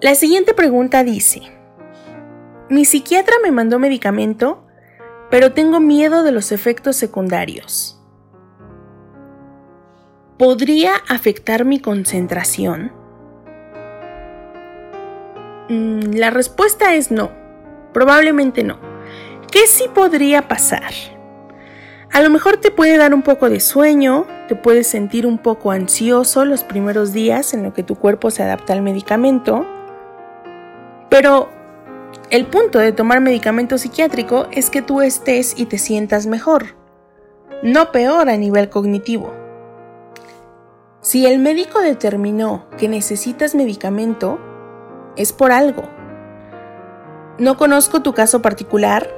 La 0.01 0.15
siguiente 0.15 0.53
pregunta 0.55 1.03
dice, 1.03 1.41
mi 2.69 2.85
psiquiatra 2.85 3.37
me 3.43 3.51
mandó 3.51 3.79
medicamento, 3.79 4.67
pero 5.31 5.53
tengo 5.53 5.81
miedo 5.81 6.23
de 6.23 6.33
los 6.33 6.53
efectos 6.53 6.97
secundarios. 6.97 8.01
¿Podría 10.39 10.93
afectar 11.09 11.65
mi 11.65 11.79
concentración? 11.79 12.93
Mm, 15.69 16.15
la 16.15 16.31
respuesta 16.31 16.95
es 16.95 17.11
no. 17.11 17.31
Probablemente 17.93 18.65
no. 18.65 18.79
¿Qué 19.51 19.67
sí 19.67 19.85
podría 19.95 20.49
pasar? 20.49 20.93
A 22.13 22.23
lo 22.23 22.31
mejor 22.31 22.59
te 22.59 22.71
puede 22.71 22.97
dar 22.97 23.15
un 23.15 23.23
poco 23.23 23.49
de 23.49 23.61
sueño, 23.61 24.27
te 24.49 24.55
puedes 24.55 24.87
sentir 24.87 25.27
un 25.27 25.39
poco 25.39 25.71
ansioso 25.71 26.45
los 26.45 26.63
primeros 26.63 27.13
días 27.13 27.55
en 27.55 27.63
lo 27.63 27.73
que 27.73 27.83
tu 27.83 27.97
cuerpo 27.97 28.31
se 28.31 28.43
adapta 28.43 28.73
al 28.73 28.83
medicamento, 28.83 29.67
pero 31.09 31.49
el 32.31 32.47
punto 32.47 32.79
de 32.79 32.93
tomar 32.93 33.21
medicamento 33.21 33.79
psiquiátrico 33.79 34.47
es 34.53 34.71
que 34.71 34.83
tú 34.83 35.01
estés 35.03 35.59
y 35.59 35.67
te 35.67 35.79
sientas 35.79 36.27
mejor, 36.27 36.77
no 37.63 37.91
peor 37.91 38.29
a 38.29 38.37
nivel 38.37 38.69
cognitivo. 38.69 39.33
Si 41.01 41.27
el 41.27 41.39
médico 41.39 41.81
determinó 41.81 42.67
que 42.79 42.89
necesitas 42.89 43.55
medicamento, 43.55 44.39
es 45.17 45.33
por 45.33 45.53
algo. 45.53 45.83
No 47.39 47.57
conozco 47.57 48.03
tu 48.03 48.15
caso 48.15 48.41
particular, 48.41 49.11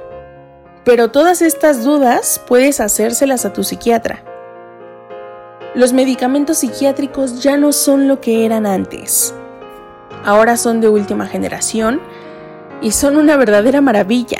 pero 0.87 1.11
todas 1.11 1.41
estas 1.41 1.83
dudas 1.83 2.41
puedes 2.47 2.79
hacérselas 2.79 3.43
a 3.43 3.51
tu 3.51 3.65
psiquiatra. 3.65 4.23
Los 5.75 5.91
medicamentos 5.91 6.59
psiquiátricos 6.59 7.43
ya 7.43 7.57
no 7.57 7.73
son 7.73 8.07
lo 8.07 8.21
que 8.21 8.45
eran 8.45 8.65
antes. 8.65 9.35
Ahora 10.23 10.55
son 10.55 10.79
de 10.79 10.87
última 10.87 11.25
generación 11.27 11.99
y 12.81 12.91
son 12.91 13.17
una 13.17 13.35
verdadera 13.35 13.81
maravilla. 13.81 14.39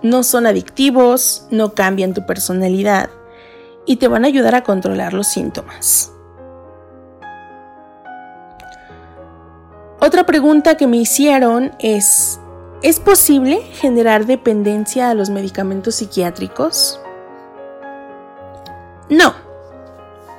No 0.00 0.22
son 0.22 0.46
adictivos, 0.46 1.48
no 1.50 1.74
cambian 1.74 2.14
tu 2.14 2.24
personalidad 2.24 3.10
y 3.84 3.96
te 3.96 4.06
van 4.06 4.22
a 4.22 4.28
ayudar 4.28 4.54
a 4.54 4.62
controlar 4.62 5.12
los 5.12 5.26
síntomas. 5.26 6.12
Otra 9.98 10.24
pregunta 10.24 10.76
que 10.76 10.86
me 10.86 10.98
hicieron 10.98 11.72
es, 11.80 12.38
¿es 12.82 13.00
posible 13.00 13.60
generar 13.72 14.26
dependencia 14.26 15.10
a 15.10 15.14
los 15.14 15.30
medicamentos 15.30 15.96
psiquiátricos? 15.96 17.00
No, 19.08 19.34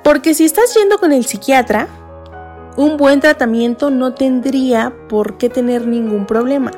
porque 0.02 0.34
si 0.34 0.44
estás 0.44 0.74
yendo 0.74 0.98
con 0.98 1.12
el 1.12 1.24
psiquiatra, 1.24 1.88
un 2.76 2.96
buen 2.96 3.20
tratamiento 3.20 3.90
no 3.90 4.14
tendría 4.14 4.92
por 5.08 5.36
qué 5.36 5.48
tener 5.48 5.86
ningún 5.86 6.26
problema. 6.26 6.70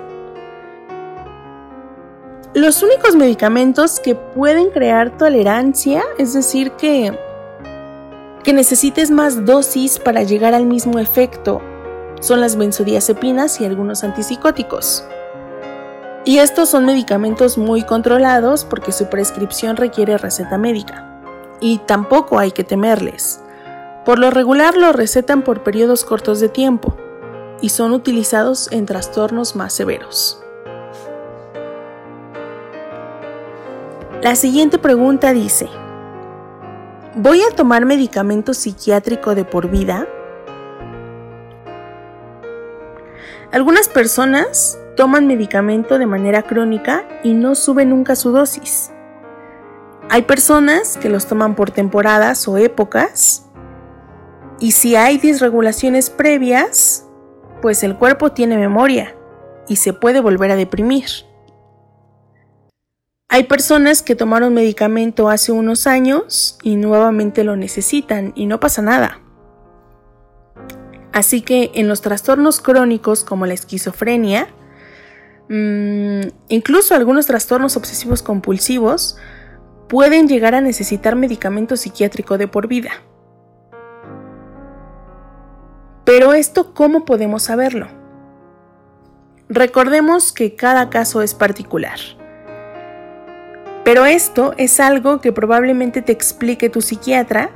Los 2.53 2.83
únicos 2.83 3.16
medicamentos 3.16 3.98
que 3.98 4.14
pueden 4.14 4.70
crear 4.70 5.16
tolerancia, 5.16 6.05
es 6.18 6.35
decir, 6.35 6.72
que, 6.72 7.18
que 8.42 8.53
necesites 8.53 9.11
más 9.11 9.44
dosis 9.44 9.98
para 9.98 10.22
llegar 10.22 10.55
al 10.55 10.66
mismo 10.66 10.98
efecto 10.98 11.61
son 12.20 12.40
las 12.40 12.57
benzodiazepinas 12.57 13.61
y 13.61 13.64
algunos 13.64 14.05
antipsicóticos. 14.05 15.05
Y 16.26 16.38
estos 16.38 16.70
son 16.70 16.87
medicamentos 16.87 17.58
muy 17.58 17.82
controlados 17.82 18.64
porque 18.64 18.92
su 18.92 19.10
prescripción 19.10 19.76
requiere 19.76 20.16
receta 20.16 20.56
médica. 20.56 21.10
Y 21.60 21.78
tampoco 21.78 22.38
hay 22.38 22.50
que 22.50 22.64
temerles. 22.64 23.42
Por 24.06 24.18
lo 24.18 24.30
regular 24.30 24.76
lo 24.76 24.92
recetan 24.92 25.42
por 25.42 25.62
periodos 25.62 26.04
cortos 26.04 26.40
de 26.40 26.48
tiempo 26.48 26.96
y 27.60 27.68
son 27.68 27.92
utilizados 27.92 28.72
en 28.72 28.87
trastornos 28.87 29.54
más 29.54 29.74
severos. 29.74 30.40
La 34.22 34.34
siguiente 34.37 34.78
pregunta 34.78 35.34
dice, 35.34 35.68
¿voy 37.14 37.42
a 37.42 37.54
tomar 37.54 37.84
medicamento 37.84 38.54
psiquiátrico 38.54 39.34
de 39.34 39.44
por 39.44 39.68
vida? 39.68 40.06
Algunas 43.52 43.88
personas 43.88 44.78
toman 44.96 45.26
medicamento 45.26 45.98
de 45.98 46.07
manera 46.07 46.42
crónica 46.42 47.07
y 47.22 47.35
no 47.35 47.54
suben 47.54 47.90
nunca 47.90 48.16
su 48.16 48.33
dosis. 48.33 48.90
Hay 50.11 50.22
personas 50.22 50.96
que 50.96 51.09
los 51.09 51.26
toman 51.26 51.54
por 51.54 51.70
temporadas 51.70 52.46
o 52.46 52.59
épocas 52.59 53.46
y 54.61 54.72
si 54.72 54.96
hay 54.96 55.18
disregulaciones 55.18 56.11
previas, 56.11 57.07
pues 57.62 57.83
el 57.83 57.96
cuerpo 57.96 58.33
tiene 58.33 58.57
memoria 58.57 59.16
y 59.68 59.76
se 59.76 59.92
puede 59.92 60.20
volver 60.20 60.50
a 60.50 60.57
deprimir. 60.57 61.07
Hay 63.28 63.44
personas 63.44 64.02
que 64.02 64.14
tomaron 64.14 64.54
medicamento 64.54 65.28
hace 65.28 65.50
unos 65.50 65.87
años 65.87 66.59
y 66.62 66.76
nuevamente 66.76 67.42
lo 67.42 67.57
necesitan 67.57 68.33
y 68.37 68.46
no 68.46 68.61
pasa 68.61 68.80
nada. 68.80 69.20
Así 71.12 71.42
que 71.42 71.72
en 71.74 71.88
los 71.88 72.00
trastornos 72.00 72.61
crónicos 72.61 73.24
como 73.24 73.46
la 73.46 73.54
esquizofrenia, 73.54 74.48
mm, 75.48 76.20
incluso 76.48 76.94
algunos 76.94 77.26
trastornos 77.26 77.76
obsesivos 77.76 78.22
compulsivos, 78.22 79.16
pueden 79.88 80.28
llegar 80.28 80.54
a 80.54 80.61
necesitar 80.61 81.16
medicamento 81.16 81.76
psiquiátrico 81.76 82.38
de 82.38 82.48
por 82.48 82.68
vida. 82.68 82.90
Pero 86.04 86.35
esto, 86.35 86.74
¿cómo 86.74 87.04
podemos 87.04 87.44
saberlo? 87.44 87.88
Recordemos 89.48 90.33
que 90.33 90.54
cada 90.54 90.90
caso 90.90 91.22
es 91.22 91.35
particular. 91.35 91.98
Pero 93.85 94.07
esto 94.07 94.54
es 94.57 94.80
algo 94.80 95.20
que 95.20 95.33
probablemente 95.33 96.02
te 96.02 96.12
explique 96.12 96.70
tu 96.70 96.80
psiquiatra 96.80 97.50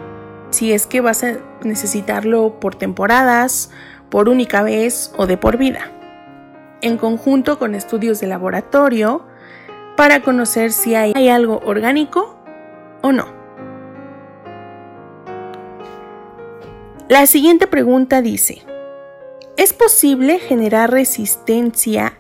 si 0.51 0.73
es 0.73 0.87
que 0.87 1.01
vas 1.01 1.25
a 1.25 1.39
necesitarlo 1.63 2.61
por 2.61 2.75
temporadas, 2.75 3.71
por 4.11 4.29
única 4.29 4.63
vez 4.63 5.13
o 5.17 5.27
de 5.27 5.37
por 5.37 5.57
vida, 5.57 5.91
en 6.81 6.97
conjunto 6.97 7.59
con 7.59 7.75
estudios 7.75 8.21
de 8.21 8.27
laboratorio 8.27 9.25
para 9.97 10.23
conocer 10.23 10.73
si 10.73 10.95
hay, 10.95 11.29
algo 11.29 11.61
orgánico 11.65 12.39
o 13.03 13.13
no. 13.13 13.27
La 17.09 17.27
siguiente 17.27 17.67
pregunta 17.67 18.23
dice, 18.23 18.63
¿es 19.57 19.73
posible 19.73 20.39
generar 20.39 20.93
resistencia 20.93 22.19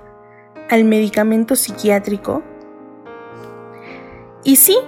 al 0.70 0.84
medicamento 0.84 1.56
psiquiátrico? 1.56 2.42
Y 4.42 4.56
sí, 4.56 4.78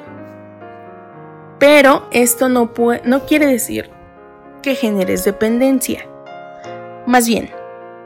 pero 1.58 2.08
esto 2.10 2.48
no, 2.48 2.72
no 3.04 3.26
quiere 3.26 3.46
decir 3.46 3.90
que 4.62 4.74
generes 4.74 5.24
dependencia. 5.24 6.08
Más 7.06 7.28
bien, 7.28 7.50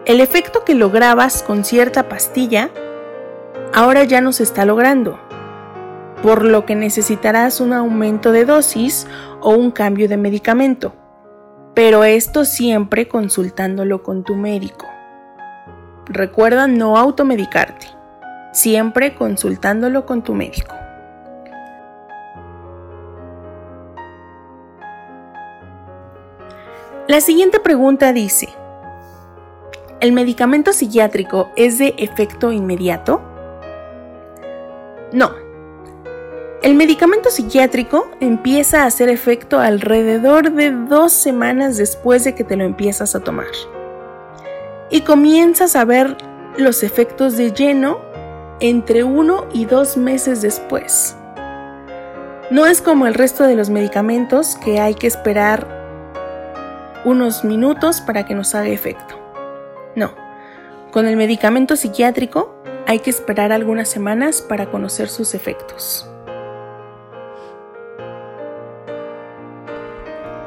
el 0.07 0.21
efecto 0.21 0.64
que 0.64 0.75
lograbas 0.75 1.43
con 1.43 1.64
cierta 1.64 2.09
pastilla 2.09 2.71
ahora 3.73 4.05
ya 4.05 4.21
no 4.21 4.33
se 4.33 4.43
está 4.43 4.67
logrando, 4.67 5.19
por 6.23 6.45
lo 6.45 6.67
que 6.67 6.75
necesitarás 6.75 7.61
un 7.61 7.73
aumento 7.73 8.31
de 8.31 8.45
dosis 8.45 9.07
o 9.40 9.51
un 9.51 9.71
cambio 9.71 10.09
de 10.09 10.19
medicamento, 10.19 10.95
pero 11.75 12.05
esto 12.05 12.45
siempre 12.45 13.09
consultándolo 13.09 14.03
con 14.03 14.25
tu 14.25 14.37
médico. 14.37 14.87
Recuerda 16.07 16.67
no 16.67 16.99
automedicarte, 16.99 17.87
siempre 18.53 19.14
consultándolo 19.14 20.05
con 20.05 20.23
tu 20.23 20.35
médico. 20.35 20.75
La 27.09 27.21
siguiente 27.21 27.59
pregunta 27.59 28.12
dice, 28.12 28.49
¿el 30.05 30.12
medicamento 30.12 30.75
psiquiátrico 30.75 31.49
es 31.57 31.79
de 31.79 31.95
efecto 31.97 32.53
inmediato? 32.53 33.23
No. 35.14 35.31
El 36.62 36.75
medicamento 36.75 37.31
psiquiátrico 37.31 38.11
empieza 38.21 38.83
a 38.83 38.87
hacer 38.87 39.09
efecto 39.09 39.61
alrededor 39.61 40.53
de 40.53 40.73
dos 40.73 41.11
semanas 41.14 41.79
después 41.79 42.23
de 42.25 42.35
que 42.35 42.45
te 42.45 42.55
lo 42.55 42.64
empiezas 42.64 43.14
a 43.14 43.21
tomar. 43.21 43.47
Y 44.90 45.01
comienzas 45.01 45.75
a 45.75 45.87
ver 45.87 46.19
los 46.59 46.83
efectos 46.83 47.38
de 47.38 47.53
lleno 47.53 47.99
entre 48.61 49.05
uno 49.05 49.47
y 49.55 49.64
dos 49.64 49.97
meses 49.97 50.43
después. 50.43 51.17
No 52.51 52.67
es 52.67 52.83
como 52.83 53.07
el 53.07 53.14
resto 53.14 53.45
de 53.45 53.57
los 53.57 53.71
medicamentos 53.71 54.57
que 54.62 54.81
hay 54.81 54.97
que 54.97 55.07
esperar 55.07 55.67
unos 57.07 57.43
minutos 57.43 58.03
para 58.03 58.27
que 58.27 58.35
nos 58.35 58.55
haga 58.55 58.69
efecto. 58.69 59.24
No, 59.97 60.13
con 60.91 61.07
el 61.07 61.17
medicamento 61.17 61.77
psiquiátrico 61.77 62.55
hay 62.87 63.01
que 63.01 63.11
esperar 63.11 63.53
algunas 63.53 63.89
semanas 63.89 64.43
para 64.43 64.71
conocer 64.71 65.09
sus 65.09 65.35
efectos. 65.35 66.09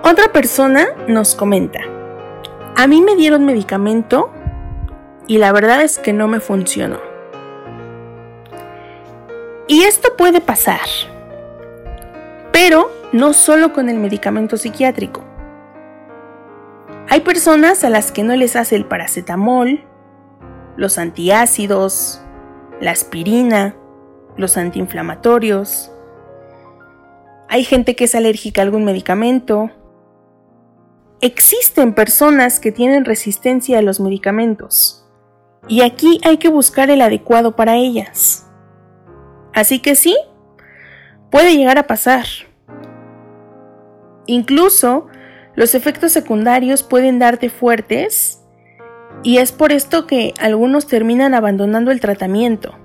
Otra 0.04 0.32
persona 0.32 0.88
nos 1.08 1.36
comenta, 1.36 1.82
a 2.76 2.88
mí 2.88 3.02
me 3.02 3.16
dieron 3.16 3.46
medicamento 3.46 4.32
y 5.28 5.38
la 5.40 5.52
verdad 5.52 5.82
es 5.82 5.98
que 5.98 6.14
no 6.14 6.28
me 6.28 6.40
funcionó. 6.40 7.00
Y 9.68 9.84
esto 9.84 10.16
puede 10.16 10.40
pasar, 10.40 10.88
pero 12.54 12.90
no 13.12 13.34
solo 13.34 13.74
con 13.74 13.90
el 13.90 13.98
medicamento 13.98 14.58
psiquiátrico. 14.58 15.24
Hay 17.10 17.22
personas 17.22 17.86
a 17.86 17.90
las 17.90 18.12
que 18.12 18.24
no 18.24 18.36
les 18.36 18.58
hace 18.58 18.76
el 18.76 18.86
paracetamol, 18.86 19.86
los 20.76 20.98
antiácidos, 20.98 22.22
la 22.82 22.92
aspirina, 22.92 23.76
los 24.36 24.58
antiinflamatorios. 24.58 25.92
Hay 27.48 27.64
gente 27.64 27.96
que 27.96 28.04
es 28.04 28.16
alérgica 28.16 28.62
a 28.62 28.66
algún 28.66 28.84
medicamento. 28.84 29.72
Existen 31.22 31.94
personas 31.94 32.60
que 32.60 32.74
tienen 32.74 33.06
resistencia 33.06 33.80
a 33.80 33.82
los 33.82 34.02
medicamentos. 34.02 35.08
Y 35.70 35.82
aquí 35.82 36.20
hay 36.26 36.38
que 36.38 36.50
buscar 36.50 36.90
el 36.90 37.02
adecuado 37.02 37.56
para 37.56 37.78
ellas. 37.78 38.48
Así 39.54 39.80
que 39.80 39.96
sí, 39.96 40.18
puede 41.32 41.56
llegar 41.56 41.78
a 41.78 41.88
pasar. 41.88 42.26
Incluso 44.26 45.08
los 45.58 45.74
efectos 45.74 46.12
secundarios 46.12 46.84
pueden 46.84 47.18
darte 47.18 47.50
fuertes 47.50 48.44
y 49.24 49.40
es 49.40 49.52
por 49.52 49.72
esto 49.72 50.06
que 50.06 50.36
algunos 50.40 50.86
terminan 50.86 51.34
abandonando 51.34 51.90
el 51.90 52.00
tratamiento. 52.00 52.76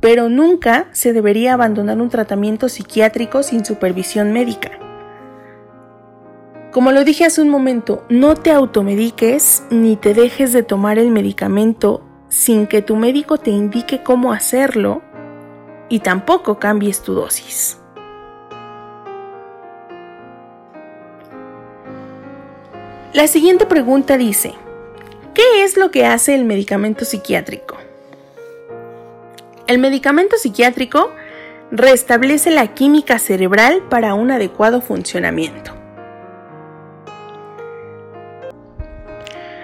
Pero 0.00 0.28
nunca 0.28 0.88
se 0.90 1.12
debería 1.12 1.54
abandonar 1.54 2.00
un 2.00 2.08
tratamiento 2.08 2.68
psiquiátrico 2.68 3.44
sin 3.44 3.64
supervisión 3.64 4.32
médica. 4.32 4.72
Como 6.72 6.90
lo 6.90 7.04
dije 7.04 7.24
hace 7.24 7.40
un 7.40 7.50
momento, 7.50 8.04
no 8.08 8.34
te 8.34 8.50
automediques 8.50 9.62
ni 9.70 9.94
te 9.94 10.14
dejes 10.14 10.52
de 10.52 10.64
tomar 10.64 10.98
el 10.98 11.12
medicamento 11.12 12.02
sin 12.30 12.66
que 12.66 12.82
tu 12.82 12.96
médico 12.96 13.38
te 13.38 13.52
indique 13.52 14.02
cómo 14.02 14.32
hacerlo 14.32 15.02
y 15.88 16.00
tampoco 16.00 16.58
cambies 16.58 17.00
tu 17.00 17.14
dosis. 17.14 17.81
La 23.12 23.26
siguiente 23.26 23.66
pregunta 23.66 24.16
dice, 24.16 24.54
¿qué 25.34 25.64
es 25.64 25.76
lo 25.76 25.90
que 25.90 26.06
hace 26.06 26.34
el 26.34 26.46
medicamento 26.46 27.04
psiquiátrico? 27.04 27.76
El 29.66 29.78
medicamento 29.78 30.38
psiquiátrico 30.38 31.10
restablece 31.70 32.50
la 32.50 32.68
química 32.68 33.18
cerebral 33.18 33.82
para 33.90 34.14
un 34.14 34.30
adecuado 34.30 34.80
funcionamiento. 34.80 35.74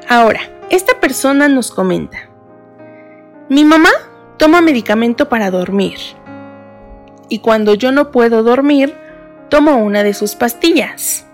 Ahora, 0.07 0.41
esta 0.69 1.01
persona 1.01 1.49
nos 1.49 1.71
comenta, 1.71 2.29
mi 3.49 3.65
mamá 3.65 3.91
toma 4.37 4.61
medicamento 4.61 5.31
para 5.31 5.51
dormir 5.51 5.99
y 7.31 7.39
cuando 7.39 7.73
yo 7.73 7.93
no 7.93 8.11
puedo 8.11 8.43
dormir, 8.43 8.95
tomo 9.49 9.79
una 9.79 10.03
de 10.03 10.13
sus 10.13 10.35
pastillas. 10.35 11.28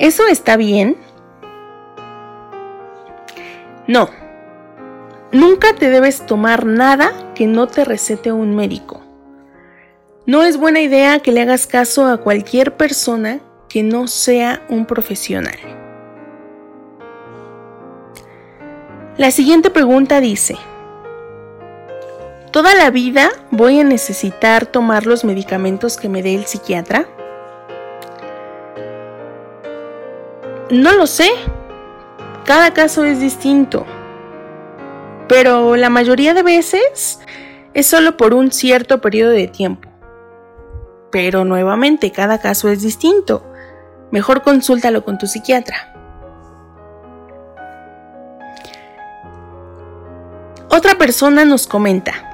¿Eso 0.00 0.26
está 0.26 0.56
bien? 0.56 0.96
No. 3.86 4.08
Nunca 5.30 5.74
te 5.74 5.90
debes 5.90 6.24
tomar 6.24 6.64
nada 6.64 7.12
que 7.34 7.46
no 7.46 7.66
te 7.68 7.84
recete 7.84 8.32
un 8.32 8.56
médico. 8.56 9.02
No 10.24 10.42
es 10.42 10.56
buena 10.56 10.80
idea 10.80 11.18
que 11.18 11.32
le 11.32 11.42
hagas 11.42 11.66
caso 11.66 12.06
a 12.06 12.16
cualquier 12.16 12.78
persona 12.78 13.40
que 13.68 13.82
no 13.82 14.06
sea 14.06 14.62
un 14.70 14.86
profesional. 14.86 15.58
La 19.18 19.30
siguiente 19.30 19.68
pregunta 19.68 20.22
dice, 20.22 20.56
¿Toda 22.52 22.74
la 22.74 22.88
vida 22.88 23.28
voy 23.50 23.80
a 23.80 23.84
necesitar 23.84 24.64
tomar 24.64 25.04
los 25.04 25.24
medicamentos 25.24 25.98
que 25.98 26.08
me 26.08 26.22
dé 26.22 26.34
el 26.36 26.46
psiquiatra? 26.46 27.06
No 30.70 30.92
lo 30.92 31.06
sé. 31.06 31.30
Cada 32.44 32.72
caso 32.72 33.04
es 33.04 33.20
distinto. 33.20 33.86
Pero 35.28 35.76
la 35.76 35.90
mayoría 35.90 36.34
de 36.34 36.42
veces 36.42 37.20
es 37.74 37.86
solo 37.86 38.16
por 38.16 38.34
un 38.34 38.52
cierto 38.52 39.00
periodo 39.00 39.30
de 39.30 39.48
tiempo. 39.48 39.88
Pero 41.12 41.44
nuevamente, 41.44 42.12
cada 42.12 42.38
caso 42.38 42.68
es 42.68 42.82
distinto. 42.82 43.44
Mejor 44.10 44.42
consúltalo 44.42 45.04
con 45.04 45.18
tu 45.18 45.26
psiquiatra. 45.26 45.94
Otra 50.68 50.96
persona 50.96 51.44
nos 51.44 51.66
comenta, 51.66 52.30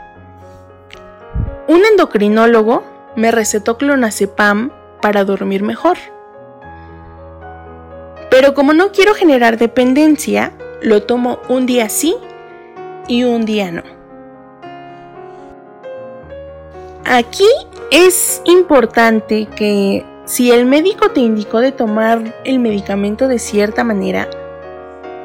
un 1.68 1.84
endocrinólogo 1.84 2.84
me 3.16 3.32
recetó 3.32 3.76
clonazepam 3.76 4.70
para 5.02 5.24
dormir 5.24 5.64
mejor. 5.64 5.96
Pero 8.30 8.54
como 8.54 8.72
no 8.72 8.92
quiero 8.92 9.14
generar 9.14 9.56
dependencia, 9.56 10.52
lo 10.82 11.02
tomo 11.02 11.38
un 11.48 11.66
día 11.66 11.88
sí 11.88 12.16
y 13.08 13.24
un 13.24 13.44
día 13.44 13.70
no. 13.70 13.82
Aquí 17.04 17.48
es 17.90 18.42
importante 18.44 19.46
que 19.46 20.04
si 20.24 20.50
el 20.50 20.66
médico 20.66 21.10
te 21.12 21.20
indicó 21.20 21.60
de 21.60 21.70
tomar 21.70 22.34
el 22.44 22.58
medicamento 22.58 23.28
de 23.28 23.38
cierta 23.38 23.84
manera, 23.84 24.28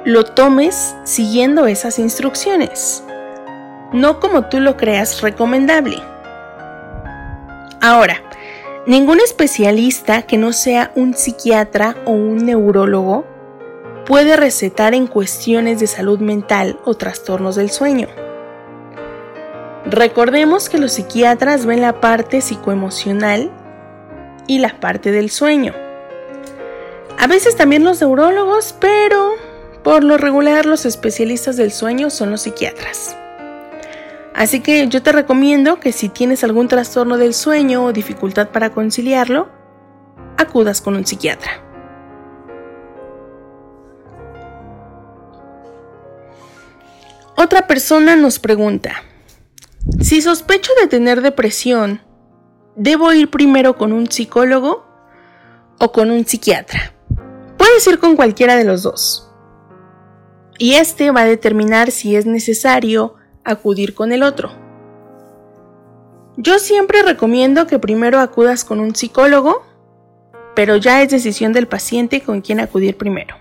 lo 0.06 0.24
tomes 0.24 0.96
siguiendo 1.04 1.66
esas 1.66 1.98
instrucciones, 1.98 3.04
no 3.94 4.20
como 4.20 4.46
tú 4.46 4.60
lo 4.60 4.78
creas 4.78 5.22
recomendable. 5.22 5.98
Ahora, 7.82 8.22
ningún 8.88 9.20
especialista 9.20 10.24
que 10.24 10.38
no 10.38 10.54
sea 10.54 10.92
un 10.96 11.14
psiquiatra 11.14 11.96
o 12.06 12.12
un 12.12 12.46
neurólogo 12.46 13.26
puede 14.06 14.36
recetar 14.36 14.94
en 14.94 15.08
cuestiones 15.08 15.80
de 15.80 15.88
salud 15.88 16.20
mental 16.20 16.80
o 16.84 16.96
trastornos 16.96 17.56
del 17.56 17.70
sueño. 17.70 18.08
Recordemos 19.86 20.70
que 20.70 20.78
los 20.78 20.94
psiquiatras 20.94 21.66
ven 21.66 21.82
la 21.82 22.00
parte 22.02 22.42
psicoemocional 22.42 23.52
y 24.48 24.60
la 24.60 24.80
parte 24.80 25.12
del 25.12 25.30
sueño. 25.30 25.74
A 27.20 27.28
veces 27.28 27.56
también 27.56 27.84
los 27.84 28.02
neurólogos, 28.02 28.76
pero 28.80 29.32
por 29.84 30.04
lo 30.04 30.18
regular 30.18 30.66
los 30.66 30.86
especialistas 30.86 31.58
del 31.58 31.72
sueño 31.72 32.10
son 32.10 32.32
los 32.32 32.42
psiquiatras. 32.42 33.16
Así 34.34 34.62
que 34.62 34.88
yo 34.88 35.04
te 35.04 35.12
recomiendo 35.12 35.80
que 35.80 35.92
si 35.92 36.10
tienes 36.10 36.44
algún 36.44 36.68
trastorno 36.68 37.18
del 37.18 37.34
sueño 37.34 37.86
o 37.86 37.94
dificultad 37.94 38.50
para 38.50 38.72
conciliarlo, 38.72 39.50
acudas 40.38 40.82
con 40.82 40.96
un 40.96 41.06
psiquiatra. 41.06 41.52
Otra 47.36 47.68
persona 47.68 48.16
nos 48.16 48.40
pregunta, 48.40 49.04
si 50.00 50.22
sospecho 50.22 50.72
de 50.80 50.88
tener 50.88 51.22
depresión, 51.22 52.02
¿debo 52.76 53.12
ir 53.14 53.30
primero 53.30 53.78
con 53.78 53.92
un 53.92 54.10
psicólogo 54.10 54.86
o 55.80 55.92
con 55.92 56.12
un 56.12 56.26
psiquiatra? 56.26 56.94
Puedes 57.58 57.86
ir 57.88 58.00
con 58.00 58.16
cualquiera 58.16 58.56
de 58.56 58.64
los 58.64 58.84
dos. 58.84 59.32
Y 60.60 60.76
este 60.76 61.10
va 61.10 61.22
a 61.22 61.26
determinar 61.26 61.90
si 61.90 62.16
es 62.16 62.26
necesario 62.26 63.16
acudir 63.44 63.96
con 63.96 64.12
el 64.12 64.24
otro. 64.24 64.52
Yo 66.38 66.60
siempre 66.60 67.04
recomiendo 67.04 67.68
que 67.68 67.80
primero 67.80 68.20
acudas 68.20 68.64
con 68.64 68.80
un 68.80 68.96
psicólogo 68.96 69.72
pero 70.56 70.76
ya 70.78 71.02
es 71.02 71.10
decisión 71.10 71.54
del 71.54 71.68
paciente 71.68 72.22
con 72.22 72.42
quién 72.42 72.60
acudir 72.60 72.98
primero. 72.98 73.36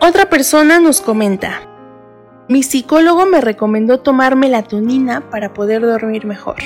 Otra 0.00 0.30
persona 0.30 0.80
nos 0.80 1.00
comenta, 1.00 1.60
mi 2.48 2.62
psicólogo 2.62 3.26
me 3.26 3.40
recomendó 3.40 4.00
tomar 4.00 4.34
melatonina 4.34 5.28
para 5.30 5.52
poder 5.52 5.82
dormir 5.82 6.26
mejor. 6.26 6.56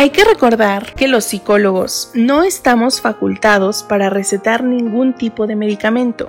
Hay 0.00 0.10
que 0.10 0.22
recordar 0.22 0.94
que 0.94 1.08
los 1.08 1.24
psicólogos 1.24 2.12
no 2.14 2.44
estamos 2.44 3.00
facultados 3.00 3.82
para 3.82 4.08
recetar 4.08 4.62
ningún 4.62 5.12
tipo 5.12 5.48
de 5.48 5.56
medicamento. 5.56 6.28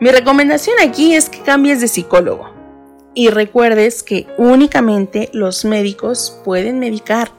Mi 0.00 0.10
recomendación 0.10 0.74
aquí 0.82 1.14
es 1.14 1.30
que 1.30 1.42
cambies 1.42 1.80
de 1.80 1.86
psicólogo 1.86 2.50
y 3.14 3.28
recuerdes 3.28 4.02
que 4.02 4.26
únicamente 4.36 5.30
los 5.32 5.64
médicos 5.64 6.40
pueden 6.44 6.80
medicar. 6.80 7.30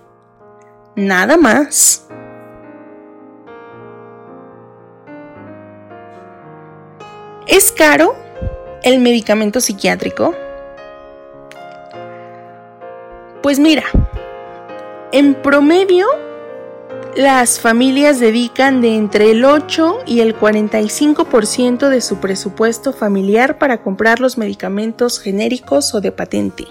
Nada 0.95 1.35
más. 1.35 2.07
¿Es 7.47 7.69
caro 7.73 8.15
el 8.81 9.01
medicamento 9.01 9.59
psiquiátrico? 9.59 10.33
Pues 13.41 13.59
mira, 13.59 13.83
en 15.11 15.35
promedio 15.35 16.07
las 17.15 17.59
familias 17.59 18.19
dedican 18.19 18.81
de 18.81 18.95
entre 18.95 19.31
el 19.31 19.45
8 19.45 19.99
y 20.05 20.19
el 20.19 20.37
45% 20.37 21.87
de 21.87 22.01
su 22.01 22.17
presupuesto 22.17 22.91
familiar 22.91 23.57
para 23.57 23.81
comprar 23.81 24.19
los 24.19 24.37
medicamentos 24.37 25.19
genéricos 25.19 25.93
o 25.93 26.01
de 26.01 26.11
patente. 26.11 26.65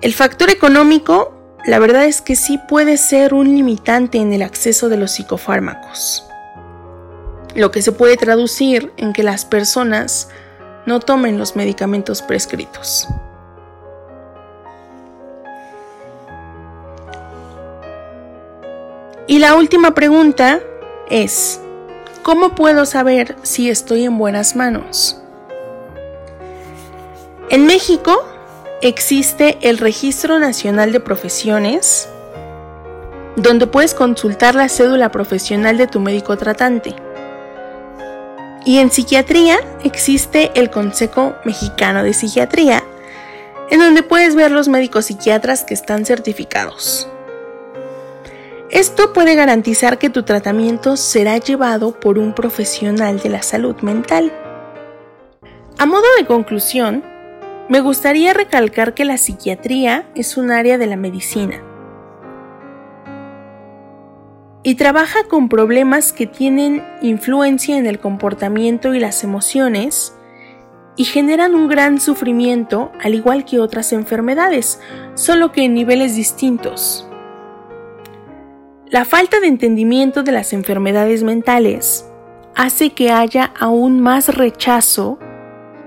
El 0.00 0.14
factor 0.14 0.48
económico, 0.48 1.34
la 1.66 1.78
verdad 1.78 2.06
es 2.06 2.22
que 2.22 2.36
sí 2.36 2.58
puede 2.68 2.96
ser 2.96 3.34
un 3.34 3.48
limitante 3.54 4.18
en 4.18 4.32
el 4.32 4.40
acceso 4.40 4.88
de 4.88 4.96
los 4.96 5.10
psicofármacos 5.10 6.24
lo 7.54 7.70
que 7.70 7.82
se 7.82 7.92
puede 7.92 8.16
traducir 8.16 8.92
en 8.96 9.12
que 9.12 9.22
las 9.22 9.44
personas 9.44 10.28
no 10.86 11.00
tomen 11.00 11.38
los 11.38 11.56
medicamentos 11.56 12.22
prescritos. 12.22 13.08
Y 19.30 19.38
la 19.38 19.54
última 19.54 19.94
pregunta 19.94 20.58
es, 21.08 21.60
¿cómo 22.24 22.56
puedo 22.56 22.84
saber 22.84 23.36
si 23.42 23.70
estoy 23.70 24.02
en 24.02 24.18
buenas 24.18 24.56
manos? 24.56 25.22
En 27.48 27.64
México 27.64 28.24
existe 28.82 29.56
el 29.60 29.78
Registro 29.78 30.40
Nacional 30.40 30.90
de 30.90 30.98
Profesiones, 30.98 32.08
donde 33.36 33.68
puedes 33.68 33.94
consultar 33.94 34.56
la 34.56 34.68
cédula 34.68 35.12
profesional 35.12 35.78
de 35.78 35.86
tu 35.86 36.00
médico 36.00 36.36
tratante. 36.36 36.96
Y 38.64 38.78
en 38.78 38.90
psiquiatría 38.90 39.60
existe 39.84 40.50
el 40.56 40.70
Consejo 40.70 41.36
Mexicano 41.44 42.02
de 42.02 42.14
Psiquiatría, 42.14 42.82
en 43.70 43.78
donde 43.78 44.02
puedes 44.02 44.34
ver 44.34 44.50
los 44.50 44.66
médicos 44.66 45.04
psiquiatras 45.04 45.62
que 45.62 45.74
están 45.74 46.04
certificados. 46.04 47.06
Esto 48.70 49.12
puede 49.12 49.34
garantizar 49.34 49.98
que 49.98 50.10
tu 50.10 50.22
tratamiento 50.22 50.96
será 50.96 51.38
llevado 51.38 51.98
por 51.98 52.18
un 52.18 52.34
profesional 52.34 53.18
de 53.18 53.28
la 53.28 53.42
salud 53.42 53.74
mental. 53.82 54.32
A 55.76 55.86
modo 55.86 56.04
de 56.18 56.24
conclusión, 56.24 57.02
me 57.68 57.80
gustaría 57.80 58.32
recalcar 58.32 58.94
que 58.94 59.04
la 59.04 59.18
psiquiatría 59.18 60.08
es 60.14 60.36
un 60.36 60.52
área 60.52 60.78
de 60.78 60.86
la 60.86 60.96
medicina 60.96 61.64
y 64.62 64.76
trabaja 64.76 65.24
con 65.24 65.48
problemas 65.48 66.12
que 66.12 66.26
tienen 66.26 66.84
influencia 67.02 67.76
en 67.76 67.86
el 67.86 67.98
comportamiento 67.98 68.94
y 68.94 69.00
las 69.00 69.24
emociones 69.24 70.14
y 70.96 71.04
generan 71.04 71.56
un 71.56 71.66
gran 71.66 72.00
sufrimiento 72.00 72.92
al 73.02 73.14
igual 73.14 73.44
que 73.44 73.58
otras 73.58 73.92
enfermedades, 73.92 74.80
solo 75.14 75.50
que 75.50 75.64
en 75.64 75.74
niveles 75.74 76.14
distintos. 76.14 77.09
La 78.90 79.04
falta 79.04 79.38
de 79.38 79.46
entendimiento 79.46 80.24
de 80.24 80.32
las 80.32 80.52
enfermedades 80.52 81.22
mentales 81.22 82.10
hace 82.56 82.90
que 82.90 83.12
haya 83.12 83.52
aún 83.56 84.00
más 84.00 84.34
rechazo 84.34 85.20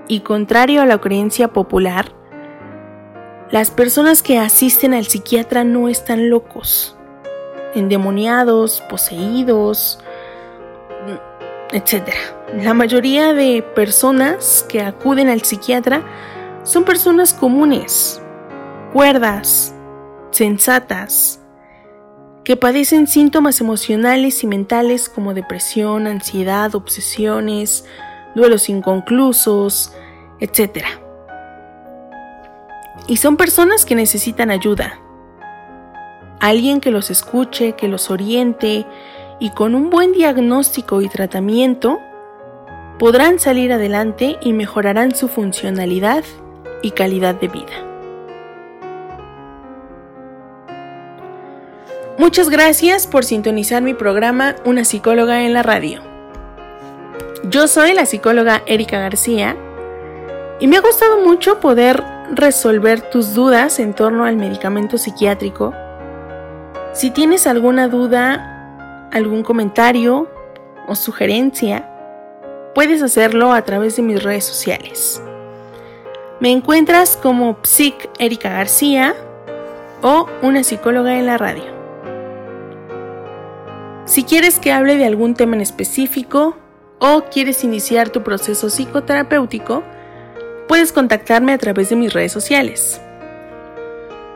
y 0.08 0.20
contrario 0.20 0.80
a 0.80 0.86
la 0.86 0.98
creencia 0.98 1.48
popular, 1.48 2.14
las 3.50 3.70
personas 3.70 4.22
que 4.22 4.38
asisten 4.38 4.94
al 4.94 5.04
psiquiatra 5.04 5.64
no 5.64 5.90
están 5.90 6.30
locos 6.30 6.96
endemoniados, 7.74 8.82
poseídos, 8.88 9.98
etc. 11.72 12.08
La 12.54 12.72
mayoría 12.72 13.34
de 13.34 13.62
personas 13.74 14.64
que 14.66 14.80
acuden 14.80 15.28
al 15.28 15.42
psiquiatra 15.42 16.02
son 16.62 16.84
personas 16.84 17.34
comunes, 17.34 18.22
cuerdas, 18.94 19.74
sensatas, 20.30 21.43
que 22.44 22.56
padecen 22.56 23.06
síntomas 23.06 23.60
emocionales 23.62 24.44
y 24.44 24.46
mentales 24.46 25.08
como 25.08 25.32
depresión, 25.32 26.06
ansiedad, 26.06 26.74
obsesiones, 26.74 27.86
duelos 28.34 28.68
inconclusos, 28.68 29.92
etc. 30.40 30.84
Y 33.08 33.16
son 33.16 33.38
personas 33.38 33.86
que 33.86 33.94
necesitan 33.94 34.50
ayuda, 34.50 35.00
alguien 36.38 36.80
que 36.80 36.90
los 36.90 37.10
escuche, 37.10 37.72
que 37.72 37.88
los 37.88 38.10
oriente 38.10 38.86
y 39.40 39.50
con 39.50 39.74
un 39.74 39.88
buen 39.88 40.12
diagnóstico 40.12 41.00
y 41.00 41.08
tratamiento 41.08 41.98
podrán 42.98 43.38
salir 43.38 43.72
adelante 43.72 44.36
y 44.42 44.52
mejorarán 44.52 45.14
su 45.14 45.28
funcionalidad 45.28 46.24
y 46.82 46.90
calidad 46.90 47.34
de 47.34 47.48
vida. 47.48 47.93
Muchas 52.18 52.48
gracias 52.48 53.06
por 53.06 53.24
sintonizar 53.24 53.82
mi 53.82 53.94
programa 53.94 54.56
Una 54.64 54.84
psicóloga 54.84 55.42
en 55.42 55.52
la 55.52 55.62
radio. 55.62 56.00
Yo 57.44 57.68
soy 57.68 57.92
la 57.92 58.06
psicóloga 58.06 58.62
Erika 58.66 58.98
García 58.98 59.56
y 60.60 60.66
me 60.66 60.76
ha 60.76 60.80
gustado 60.80 61.20
mucho 61.20 61.60
poder 61.60 62.02
resolver 62.32 63.00
tus 63.10 63.34
dudas 63.34 63.78
en 63.78 63.94
torno 63.94 64.24
al 64.24 64.36
medicamento 64.36 64.96
psiquiátrico 64.96 65.74
si 66.94 67.10
tienes 67.10 67.48
alguna 67.48 67.88
duda, 67.88 69.08
algún 69.10 69.42
comentario 69.42 70.28
o 70.86 70.94
sugerencia, 70.94 71.90
puedes 72.72 73.02
hacerlo 73.02 73.52
a 73.52 73.62
través 73.62 73.96
de 73.96 74.02
mis 74.02 74.22
redes 74.22 74.44
sociales. 74.44 75.20
Me 76.38 76.52
encuentras 76.52 77.16
como 77.16 77.58
Psic 77.64 78.08
Erika 78.20 78.50
García 78.50 79.16
o 80.02 80.28
una 80.42 80.62
psicóloga 80.62 81.18
en 81.18 81.26
la 81.26 81.36
radio. 81.36 81.73
Si 84.04 84.24
quieres 84.24 84.58
que 84.58 84.72
hable 84.72 84.96
de 84.96 85.06
algún 85.06 85.34
tema 85.34 85.56
en 85.56 85.62
específico 85.62 86.56
o 86.98 87.24
quieres 87.30 87.64
iniciar 87.64 88.10
tu 88.10 88.22
proceso 88.22 88.68
psicoterapéutico, 88.68 89.82
puedes 90.68 90.92
contactarme 90.92 91.52
a 91.52 91.58
través 91.58 91.88
de 91.88 91.96
mis 91.96 92.12
redes 92.12 92.32
sociales. 92.32 93.00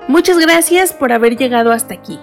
Muchas 0.08 0.38
gracias 0.38 0.94
por 0.94 1.12
haber 1.12 1.36
llegado 1.36 1.70
hasta 1.70 1.94
aquí. 1.94 2.18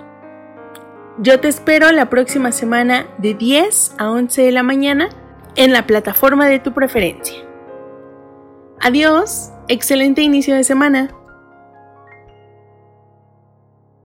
Yo 1.19 1.39
te 1.39 1.47
espero 1.47 1.91
la 1.91 2.09
próxima 2.09 2.51
semana 2.51 3.07
de 3.19 3.35
10 3.35 3.93
a 3.99 4.09
11 4.09 4.41
de 4.41 4.51
la 4.51 4.63
mañana 4.63 5.09
en 5.55 5.71
la 5.71 5.85
plataforma 5.85 6.47
de 6.47 6.59
tu 6.59 6.73
preferencia. 6.73 7.37
Adiós, 8.81 9.51
excelente 9.67 10.23
inicio 10.23 10.55
de 10.55 10.63
semana. 10.63 11.15